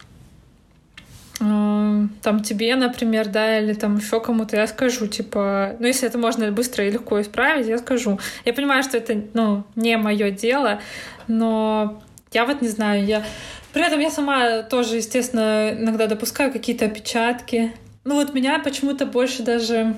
[1.41, 6.20] э, там тебе, например, да, или там еще кому-то, я скажу, типа, ну, если это
[6.20, 8.20] можно быстро и легко исправить, я скажу.
[8.46, 10.80] Я понимаю, что это, ну, не мое дело,
[11.28, 12.00] но
[12.32, 13.24] я вот не знаю, я
[13.76, 17.74] при этом я сама тоже, естественно, иногда допускаю какие-то опечатки.
[18.06, 19.96] Ну вот меня почему-то больше даже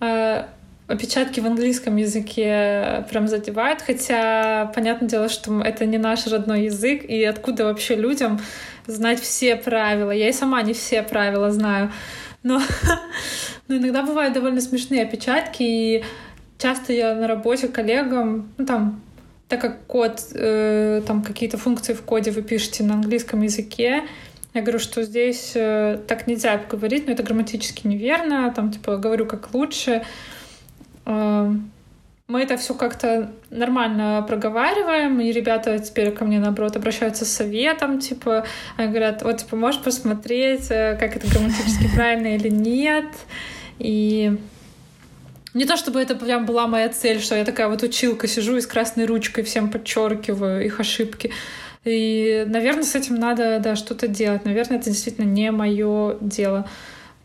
[0.00, 0.44] э,
[0.88, 7.02] опечатки в английском языке прям задевают, хотя понятное дело, что это не наш родной язык,
[7.02, 8.38] и откуда вообще людям
[8.86, 10.10] знать все правила.
[10.10, 11.90] Я и сама не все правила знаю.
[12.42, 12.60] Но,
[13.68, 16.04] но иногда бывают довольно смешные опечатки, и
[16.58, 19.00] часто я на работе коллегам, ну там
[19.48, 24.04] так как код, э, там какие-то функции в коде вы пишете на английском языке,
[24.54, 29.26] я говорю, что здесь э, так нельзя говорить, но это грамматически неверно, там, типа, говорю
[29.26, 30.02] как лучше.
[31.06, 31.52] Э,
[32.26, 38.00] мы это все как-то нормально проговариваем, и ребята теперь ко мне, наоборот, обращаются с советом,
[38.00, 38.44] типа,
[38.76, 43.06] они говорят, вот, типа, можешь посмотреть, э, как это грамматически правильно или нет,
[43.78, 44.38] и
[45.54, 48.60] не то чтобы это прям была моя цель, что я такая вот училка, сижу и
[48.60, 51.32] с красной ручкой всем подчеркиваю их ошибки.
[51.84, 54.44] И, наверное, с этим надо да, что-то делать.
[54.44, 56.68] Наверное, это действительно не мое дело.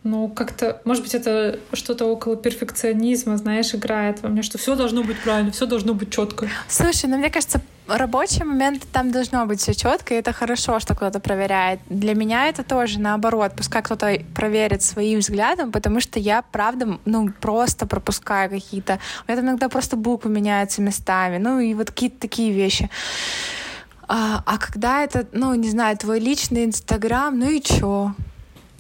[0.03, 5.03] Ну, как-то, может быть, это что-то около перфекционизма, знаешь, играет во мне, что все должно
[5.03, 6.49] быть правильно, все должно быть четко.
[6.67, 10.93] Слушай, ну мне кажется, рабочий момент там должно быть все четко, и это хорошо, что
[10.93, 11.79] кто-то проверяет.
[11.89, 13.53] Для меня это тоже наоборот.
[13.55, 18.99] Пускай кто-то проверит своим взглядом, потому что я, правда, ну, просто пропускаю какие-то...
[19.25, 22.89] Там иногда просто буквы меняются местами, ну, и вот какие-то такие вещи.
[24.07, 28.13] А, а когда это, ну, не знаю, твой личный Инстаграм, ну и чё?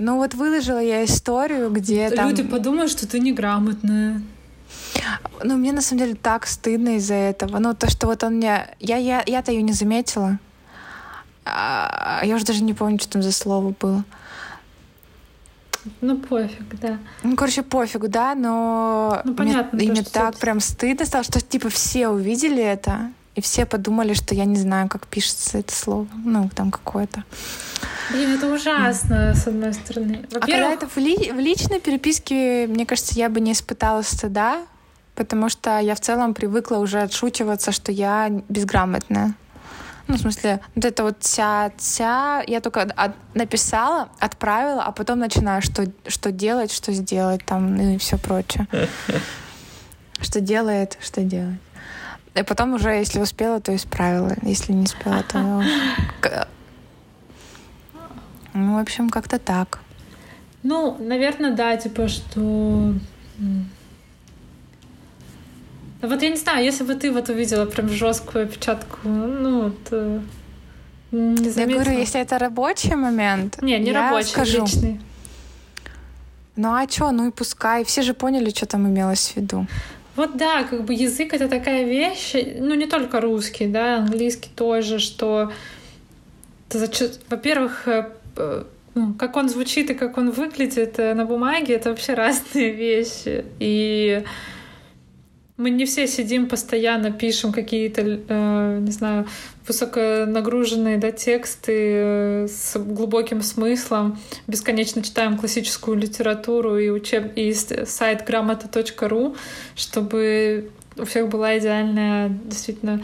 [0.03, 2.29] Ну вот выложила я историю, где Люди там...
[2.29, 4.21] Люди подумают, что ты неграмотная.
[5.41, 7.57] Ну, мне на самом деле так стыдно из-за этого.
[7.59, 8.67] Ну, то, что вот он мне...
[8.81, 10.39] Я, я, я-то ее не заметила.
[11.45, 14.03] А, я уже даже не помню, что там за слово было.
[16.01, 16.99] Ну, пофиг, да.
[17.23, 21.39] Ну, короче, пофигу, да, но ну, понятно, мне, то, мне так прям стыдно стало, что
[21.39, 26.07] типа все увидели это, и все подумали, что я не знаю, как пишется это слово.
[26.25, 27.23] Ну, там какое-то.
[28.11, 30.25] Блин, это ужасно, с одной стороны.
[30.33, 34.61] А когда это в, ли, в личной переписке, мне кажется, я бы не испытала стыда,
[35.15, 39.35] потому что я в целом привыкла уже отшучиваться, что я безграмотная.
[40.07, 45.19] Ну, в смысле, вот это вот вся, вся, я только от, написала, отправила, а потом
[45.19, 48.67] начинаю, что, что делать, что сделать там и все прочее.
[50.21, 51.59] Что делает, что делать.
[52.35, 54.33] И потом уже, если успела, то исправила.
[54.41, 55.63] Если не успела, то...
[58.53, 59.79] Ну, в общем, как-то так.
[60.63, 62.93] Ну, наверное, да, типа, что...
[66.01, 70.21] Вот я не знаю, если бы ты вот увидела прям жесткую опечатку, ну, то
[71.11, 71.61] не заметила.
[71.61, 74.63] Я говорю, если это рабочий момент, не, не я рабочий, скажу.
[74.63, 74.99] личный.
[76.55, 77.83] Ну а что, ну и пускай.
[77.83, 79.65] Все же поняли, что там имелось в виду.
[80.15, 84.99] Вот да, как бы язык это такая вещь, ну не только русский, да, английский тоже,
[84.99, 85.51] что
[87.29, 88.09] во-первых, э, э,
[88.95, 93.45] ну, как он звучит и как он выглядит э, на бумаге, это вообще разные вещи.
[93.59, 94.23] И
[95.57, 99.27] мы не все сидим постоянно, пишем какие-то, э, не знаю,
[99.67, 107.31] высоконагруженные да, тексты э, с глубоким смыслом, бесконечно читаем классическую литературу и, учеб...
[107.35, 109.35] и сайт грамота.ру,
[109.75, 113.01] чтобы у всех была идеальная действительно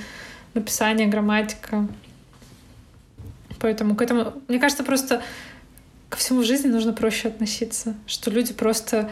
[0.53, 1.87] написание, грамматика.
[3.59, 5.21] Поэтому к этому, мне кажется, просто
[6.09, 9.09] ко всему в жизни нужно проще относиться, что люди просто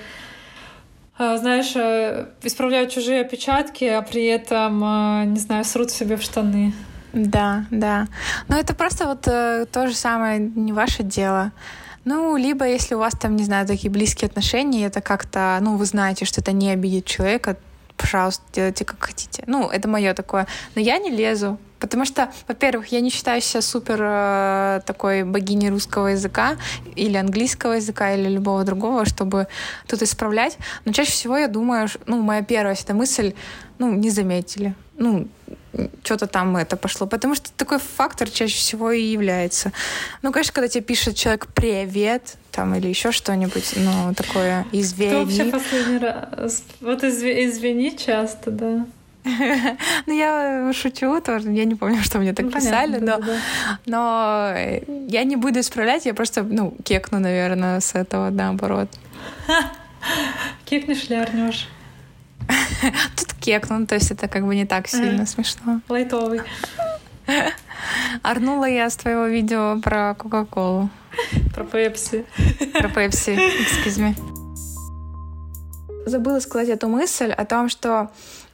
[1.19, 6.21] а, знаешь, э, исправляют чужие опечатки, а при этом, а, не знаю, срут себе в
[6.21, 6.73] штаны.
[7.12, 8.07] Да, да.
[8.47, 11.51] Но это просто вот э, то же самое, не ваше дело.
[12.05, 15.86] Ну, либо если у вас там, не знаю, такие близкие отношения, это как-то, ну, вы
[15.86, 17.57] знаете, что это не обидит человека,
[17.97, 19.43] пожалуйста, делайте как хотите.
[19.47, 20.47] Ну, это мое такое.
[20.75, 21.57] Но я не лезу.
[21.79, 26.57] Потому что, во-первых, я не считаю себя супер э, такой богиней русского языка
[26.95, 29.47] или английского языка или любого другого, чтобы
[29.88, 30.57] тут исправлять.
[30.86, 33.33] Но чаще всего я думаю, ну, моя первая всегда мысль,
[33.77, 34.73] ну, не заметили.
[34.97, 35.27] Ну,
[36.03, 37.08] что-то там это пошло.
[37.08, 39.71] Потому что такой фактор чаще всего и является.
[40.21, 45.10] Ну, конечно, когда тебе пишет человек «привет», там, или еще что-нибудь, ну, такое «извини».
[45.10, 46.63] Кто вообще последний раз?
[46.82, 48.86] Вот «извини» часто, да.
[50.06, 51.51] Ну, я шучу тоже.
[51.51, 53.19] Я не помню, что мне так ну, писали, но,
[53.86, 54.53] но
[55.08, 58.89] я не буду исправлять, я просто, ну, кекну, наверное, с этого, наоборот.
[60.65, 61.67] Кекнешь лярнешь.
[63.38, 65.82] Тут кекну, то есть это как бы не так сильно смешно.
[65.89, 66.41] Лайтовый.
[68.23, 70.89] Орнула я с твоего видео про Кока-Колу.
[71.54, 72.26] Про Пепси.
[72.73, 74.15] Про Пепси, excuse me.
[76.06, 78.12] Забыла сказать эту мысль о том, что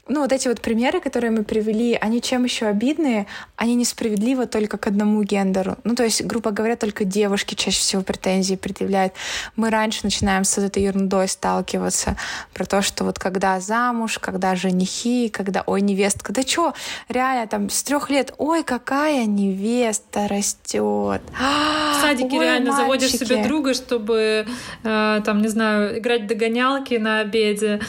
[0.10, 3.26] ну, вот эти вот примеры, которые мы привели, они чем еще обидные?
[3.56, 5.78] Они несправедливы только к одному гендеру.
[5.86, 9.14] Ну, то есть, грубо говоря, только девушки чаще всего претензии предъявляют.
[9.56, 12.18] Мы раньше начинаем с этой ерундой сталкиваться
[12.54, 16.74] про то, что вот когда замуж, когда женихи, когда, ой, невестка, да чё,
[17.08, 21.22] реально там с трех лет, ой, какая невеста растет.
[21.32, 22.82] В садике ой, реально мальчики.
[22.82, 24.46] заводишь себе друга, чтобы,
[24.84, 27.80] э, там, не знаю, играть догонялки на обеде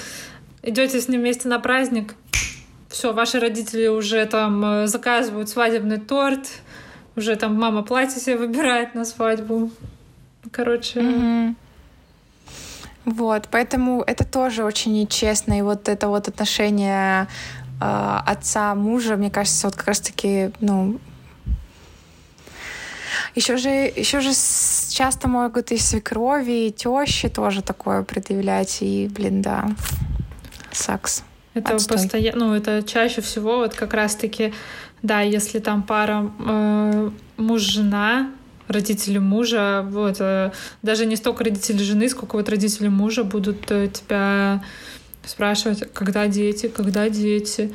[0.65, 2.15] идете с ним вместе на праздник,
[2.89, 6.49] все, ваши родители уже там э, заказывают свадебный торт,
[7.17, 9.71] уже там мама платье себе выбирает на свадьбу.
[10.51, 11.01] Короче.
[11.01, 11.55] Mm-hmm.
[13.05, 15.59] Вот, поэтому это тоже очень нечестно.
[15.59, 17.29] И вот это вот отношение
[17.81, 20.99] э, отца мужа, мне кажется, вот как раз-таки, ну,
[23.35, 28.79] еще же, еще же часто могут и свекрови, и тещи тоже такое предъявлять.
[28.81, 29.69] И, блин, да.
[30.75, 31.25] Сакс.
[31.55, 34.53] Это постоянно, ну, это чаще всего вот как раз-таки,
[35.03, 38.31] да, если там пара э, муж-жена,
[38.67, 40.51] родители мужа, вот, э,
[40.83, 44.65] даже не столько родители жены, сколько вот родители мужа будут э, тебя
[45.25, 47.73] спрашивать, когда дети, когда дети.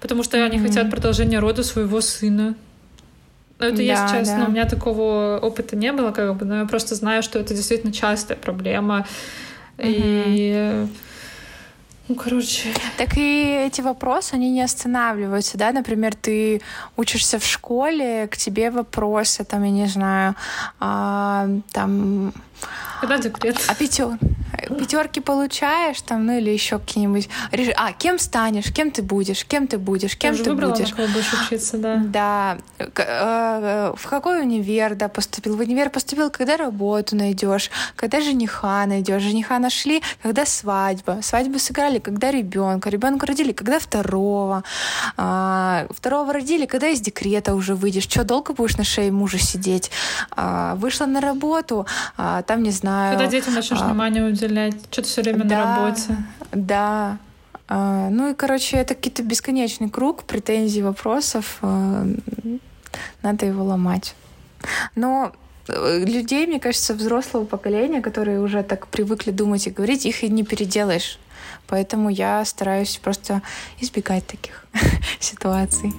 [0.00, 0.44] Потому что mm-hmm.
[0.44, 2.54] они хотят продолжения рода своего сына.
[3.58, 4.38] Ну, это да, я сейчас, да.
[4.38, 7.54] но у меня такого опыта не было, как бы, но я просто знаю, что это
[7.54, 9.06] действительно частая проблема.
[9.78, 10.24] Mm-hmm.
[10.26, 10.86] И
[12.08, 12.74] ну, короче.
[12.98, 15.72] Так и эти вопросы, они не останавливаются, да?
[15.72, 16.60] Например, ты
[16.96, 20.34] учишься в школе, к тебе вопросы, там, я не знаю,
[20.80, 22.34] а, там
[23.00, 23.56] когда декрет?
[23.68, 24.18] А пятер,
[24.68, 27.28] пятерки получаешь там, ну или еще какие-нибудь.
[27.76, 30.90] А, кем станешь, кем ты будешь, кем ты будешь, кем ты, ты выбрала, будешь.
[30.90, 31.96] На будешь учиться, да.
[31.96, 32.58] Да.
[32.78, 35.56] Э, э, в какой универ, да, поступил?
[35.56, 39.22] В универ поступил, когда работу найдешь, когда жениха найдешь.
[39.22, 41.18] Жениха нашли, когда свадьба.
[41.22, 42.90] Свадьбу сыграли, когда ребенка.
[42.90, 44.64] Ребенка родили, когда второго.
[45.16, 48.04] А, второго родили, когда из декрета уже выйдешь.
[48.04, 49.90] Что, долго будешь на шее мужа сидеть?
[50.30, 51.86] А, вышла на работу,
[52.16, 53.16] а, там, не знаю...
[53.16, 56.16] Когда детям начнешь а, внимание уделять, что-то все время да, на работе.
[56.52, 57.18] Да.
[57.68, 61.58] А, ну и, короче, это какой-то бесконечный круг претензий, вопросов.
[61.62, 62.06] А,
[63.22, 64.14] надо его ломать.
[64.94, 65.32] Но
[65.68, 70.28] э, людей, мне кажется, взрослого поколения, которые уже так привыкли думать и говорить, их и
[70.28, 71.18] не переделаешь.
[71.66, 73.42] Поэтому я стараюсь просто
[73.80, 74.66] избегать таких
[75.20, 75.92] ситуаций.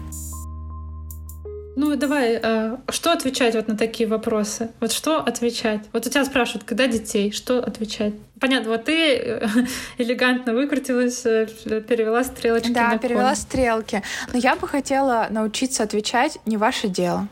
[1.75, 4.69] Ну, давай, э, что отвечать вот на такие вопросы?
[4.79, 5.81] Вот что отвечать?
[5.91, 8.13] Вот у тебя спрашивают, когда детей, что отвечать?
[8.39, 9.47] Понятно, вот ты э,
[9.97, 11.47] элегантно выкрутилась, э,
[11.81, 13.35] перевела стрелочки Да, на перевела кон.
[13.35, 14.03] стрелки.
[14.31, 17.27] Но я бы хотела научиться отвечать «не ваше дело».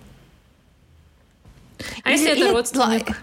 [2.04, 3.18] А или, если это или, родственник?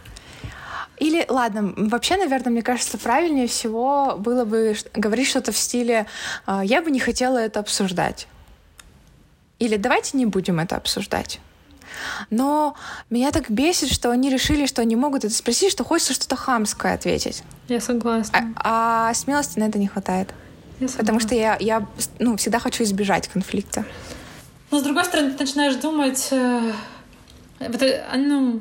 [0.99, 6.07] Или, ладно, вообще, наверное, мне кажется, правильнее всего было бы говорить что-то в стиле
[6.63, 8.27] «я бы не хотела это обсуждать».
[9.61, 11.39] Или давайте не будем это обсуждать.
[12.31, 12.75] Но
[13.11, 16.95] меня так бесит, что они решили, что они могут это спросить, что хочется что-то хамское
[16.95, 17.43] ответить.
[17.69, 18.55] Я согласна.
[18.57, 20.33] А, а смелости на это не хватает.
[20.81, 21.87] Я Потому что я, я
[22.19, 23.85] ну, всегда хочу избежать конфликта.
[24.71, 26.73] Но с другой стороны, ты начинаешь думать, э,
[27.59, 28.61] э, ну,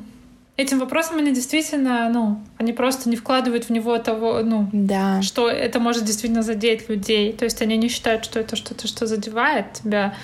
[0.56, 5.22] этим вопросом они действительно, ну, они просто не вкладывают в него того, ну, да.
[5.22, 7.32] что это может действительно задеть людей.
[7.32, 10.14] То есть они не считают, что это что-то, что задевает тебя.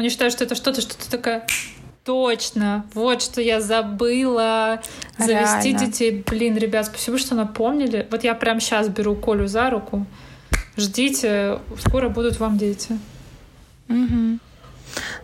[0.00, 1.46] Они считают, что это что-то, что то такая
[2.04, 4.80] точно, вот что я забыла
[5.18, 5.86] завести Реально.
[5.86, 6.24] детей.
[6.26, 8.08] Блин, ребят, спасибо, что напомнили.
[8.10, 10.06] Вот я прямо сейчас беру Колю за руку.
[10.78, 12.98] Ждите, скоро будут вам дети.
[13.90, 14.38] Угу.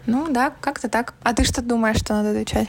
[0.04, 1.14] Ну да, как-то так.
[1.22, 2.68] А ты что думаешь, что надо отвечать?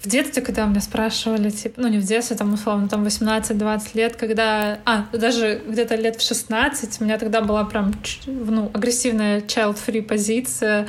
[0.00, 4.16] В детстве, когда меня спрашивали, типа, ну не в детстве, там условно, там 18-20 лет,
[4.16, 7.92] когда, а, даже где-то лет в 16, у меня тогда была прям,
[8.26, 10.86] ну, агрессивная child-free позиция.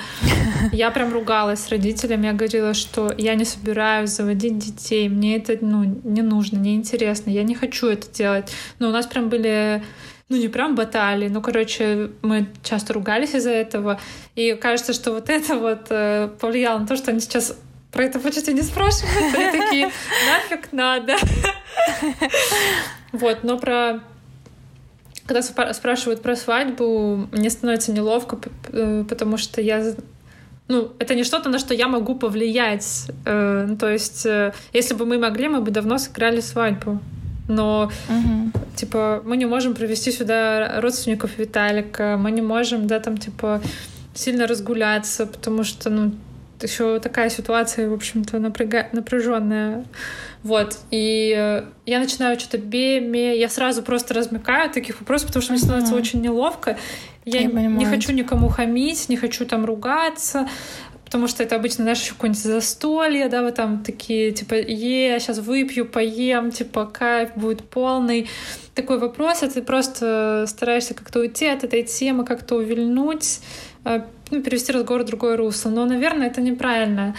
[0.72, 5.58] Я прям ругалась с родителями, я говорила, что я не собираюсь заводить детей, мне это,
[5.62, 8.52] ну, не нужно, не интересно, я не хочу это делать.
[8.80, 9.84] Но у нас прям были
[10.30, 14.00] ну не прям баталии, но, короче, мы часто ругались из-за этого.
[14.36, 17.58] И кажется, что вот это вот э, повлияло на то, что они сейчас
[17.92, 19.36] про это почти не спрашивают.
[19.36, 19.92] Они такие,
[20.28, 21.16] нафиг надо.
[23.12, 24.02] Вот, но про
[25.26, 28.40] когда спрашивают про свадьбу, мне становится неловко,
[28.72, 29.94] э, потому что я
[30.68, 33.12] ну, это не что-то, на что я могу повлиять.
[33.26, 37.00] Э, ну, то есть, э, если бы мы могли, мы бы давно сыграли свадьбу.
[37.48, 38.52] Но, угу.
[38.76, 43.62] типа, мы не можем привести сюда родственников Виталика, мы не можем, да, там, типа,
[44.14, 46.12] сильно разгуляться, потому что, ну,
[46.64, 48.88] еще такая ситуация, в общем-то, напряга...
[48.92, 49.86] напряженная.
[50.44, 50.78] Вот.
[50.92, 55.62] И э, я начинаю что-то беме, я сразу просто размыкаю таких вопросов, потому что мне
[55.62, 56.00] становится mm-hmm.
[56.00, 56.78] очень неловко.
[57.26, 60.48] Я, я не хочу никому хамить, не хочу там ругаться,
[61.10, 65.20] потому что это обычно, знаешь, еще какое-нибудь застолье, да, вы там такие, типа, е, я
[65.20, 68.30] сейчас выпью, поем, типа, кайф будет полный.
[68.76, 73.40] Такой вопрос, а ты просто стараешься как-то уйти от этой темы, как-то увильнуть,
[73.86, 75.70] э, ну, перевести разговор в другое русло.
[75.70, 77.16] Но, наверное, это неправильно.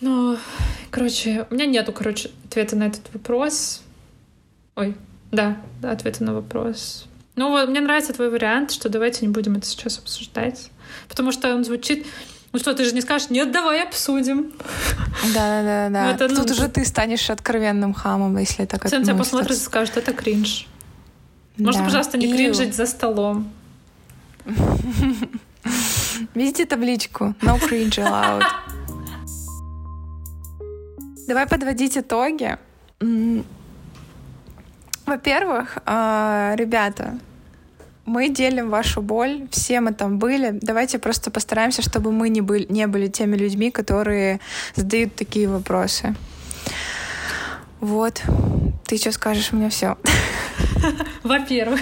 [0.00, 0.36] Но,
[0.90, 3.82] короче, у меня нету, короче, ответа на этот вопрос.
[4.76, 4.96] Ой,
[5.30, 7.06] да, да, ответа на вопрос.
[7.36, 10.70] Ну, вот, мне нравится твой вариант, что давайте не будем это сейчас обсуждать.
[11.08, 12.06] Потому что он звучит...
[12.52, 14.52] Ну что, ты же не скажешь, нет, давай обсудим.
[15.34, 16.10] Да, да, да.
[16.10, 18.92] Это, ну, Тут уже ты станешь откровенным хамом, если так как.
[18.92, 20.66] Он тебя посмотрит и скажет, это кринж.
[21.56, 21.84] Можно, да.
[21.86, 22.32] пожалуйста, не и...
[22.34, 23.52] кринжить за столом.
[26.34, 27.34] Видите табличку?
[27.42, 28.44] No cringe allowed.
[31.26, 32.58] Давай подводить итоги.
[35.06, 37.18] Во-первых, а, ребята,
[38.04, 40.58] мы делим вашу боль, все мы там были.
[40.62, 44.40] Давайте просто постараемся, чтобы мы не были, не были теми людьми, которые
[44.74, 46.14] задают такие вопросы.
[47.80, 48.22] Вот.
[48.86, 49.52] Ты что скажешь?
[49.52, 49.96] Меня все.
[51.22, 51.80] Во-первых.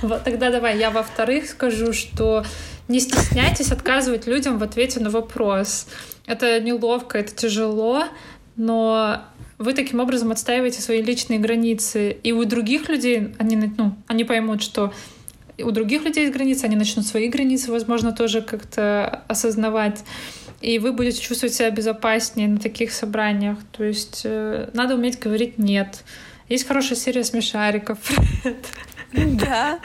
[0.24, 2.44] Тогда давай я во-вторых скажу, что
[2.88, 5.86] не стесняйтесь отказывать людям в ответе на вопрос.
[6.26, 8.04] Это неловко, это тяжело,
[8.56, 9.22] но
[9.58, 12.10] вы таким образом отстаиваете свои личные границы.
[12.22, 14.92] И у других людей они, ну, они поймут, что
[15.58, 20.04] у других людей есть границы, они начнут свои границы, возможно, тоже как-то осознавать.
[20.60, 23.58] И вы будете чувствовать себя безопаснее на таких собраниях.
[23.72, 26.04] То есть э, надо уметь говорить «нет».
[26.48, 27.98] Есть хорошая серия смешариков.
[29.12, 29.78] Да.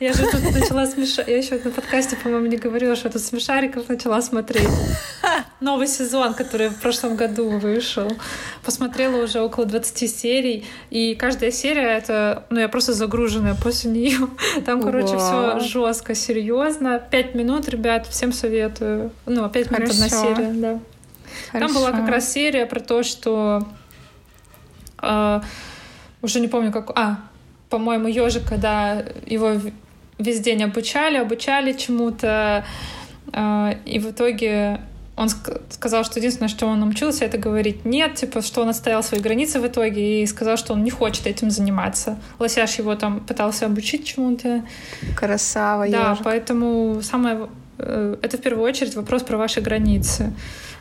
[0.00, 1.28] Я же тут начала смешать.
[1.28, 4.68] Я еще на подкасте, по-моему, не говорила, что тут смешариков начала смотреть.
[5.60, 8.10] Новый сезон, который в прошлом году вышел.
[8.64, 10.66] Посмотрела уже около 20 серий.
[10.90, 14.28] И каждая серия это, ну, я просто загруженная после нее.
[14.66, 16.98] Там, короче, все жестко, серьезно.
[17.10, 19.12] Пять минут, ребят, всем советую.
[19.24, 20.80] Ну, пять минут одна серия, да.
[21.50, 21.66] Хорошо.
[21.66, 23.66] Там была как раз серия про то, что
[25.02, 25.40] э,
[26.22, 26.90] уже не помню, как...
[26.94, 27.18] А,
[27.76, 29.52] по-моему, ежик, когда его
[30.18, 32.64] весь день обучали, обучали чему-то,
[33.34, 34.80] э, и в итоге
[35.14, 35.28] он
[35.68, 39.60] сказал, что единственное, что он научился, это говорить нет, типа, что он отстоял свои границы
[39.60, 42.18] в итоге и сказал, что он не хочет этим заниматься.
[42.38, 44.64] Лосяш его там пытался обучить чему-то.
[45.14, 46.24] Красава, Да, ежик.
[46.24, 47.46] поэтому самое...
[47.78, 50.32] Э, это в первую очередь вопрос про ваши границы.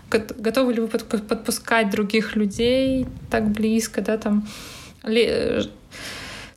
[0.09, 4.47] Готовы ли вы подпускать других людей так близко, да, там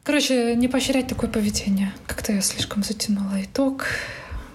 [0.08, 1.92] Короче, не поощрять такое поведение.
[2.06, 3.84] Как-то я слишком затянула итог.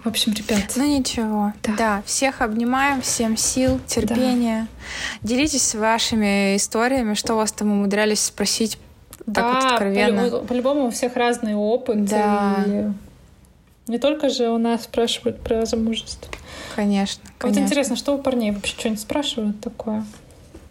[0.04, 0.74] В общем, ребят.
[0.76, 1.54] Ну ничего.
[1.62, 1.76] Да.
[1.78, 4.68] да, всех обнимаем, всем сил, терпения.
[5.22, 5.28] Да.
[5.28, 8.80] Делитесь вашими историями, что вас там умудрялись спросить
[9.28, 10.30] да, так вот откровенно.
[10.32, 12.04] По- по-любому у всех разный опыт.
[12.06, 12.56] Да.
[12.66, 12.91] И
[13.91, 16.34] не только же у нас спрашивают про замужество.
[16.76, 17.62] Конечно, конечно.
[17.62, 20.04] Вот интересно, что у парней вообще что-нибудь спрашивают такое?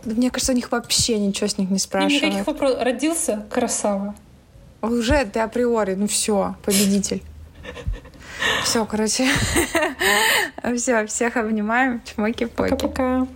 [0.05, 2.20] Мне кажется, у них вообще ничего с них не спрашивают.
[2.20, 2.83] Никаких вопросов.
[2.83, 4.16] Родился красава.
[4.83, 7.22] Уже ты априори, ну все, победитель.
[8.64, 9.28] Все, короче.
[10.76, 12.01] Все, всех обнимаем.
[12.05, 12.70] Чмоки-поки.
[12.70, 13.26] Пока-пока.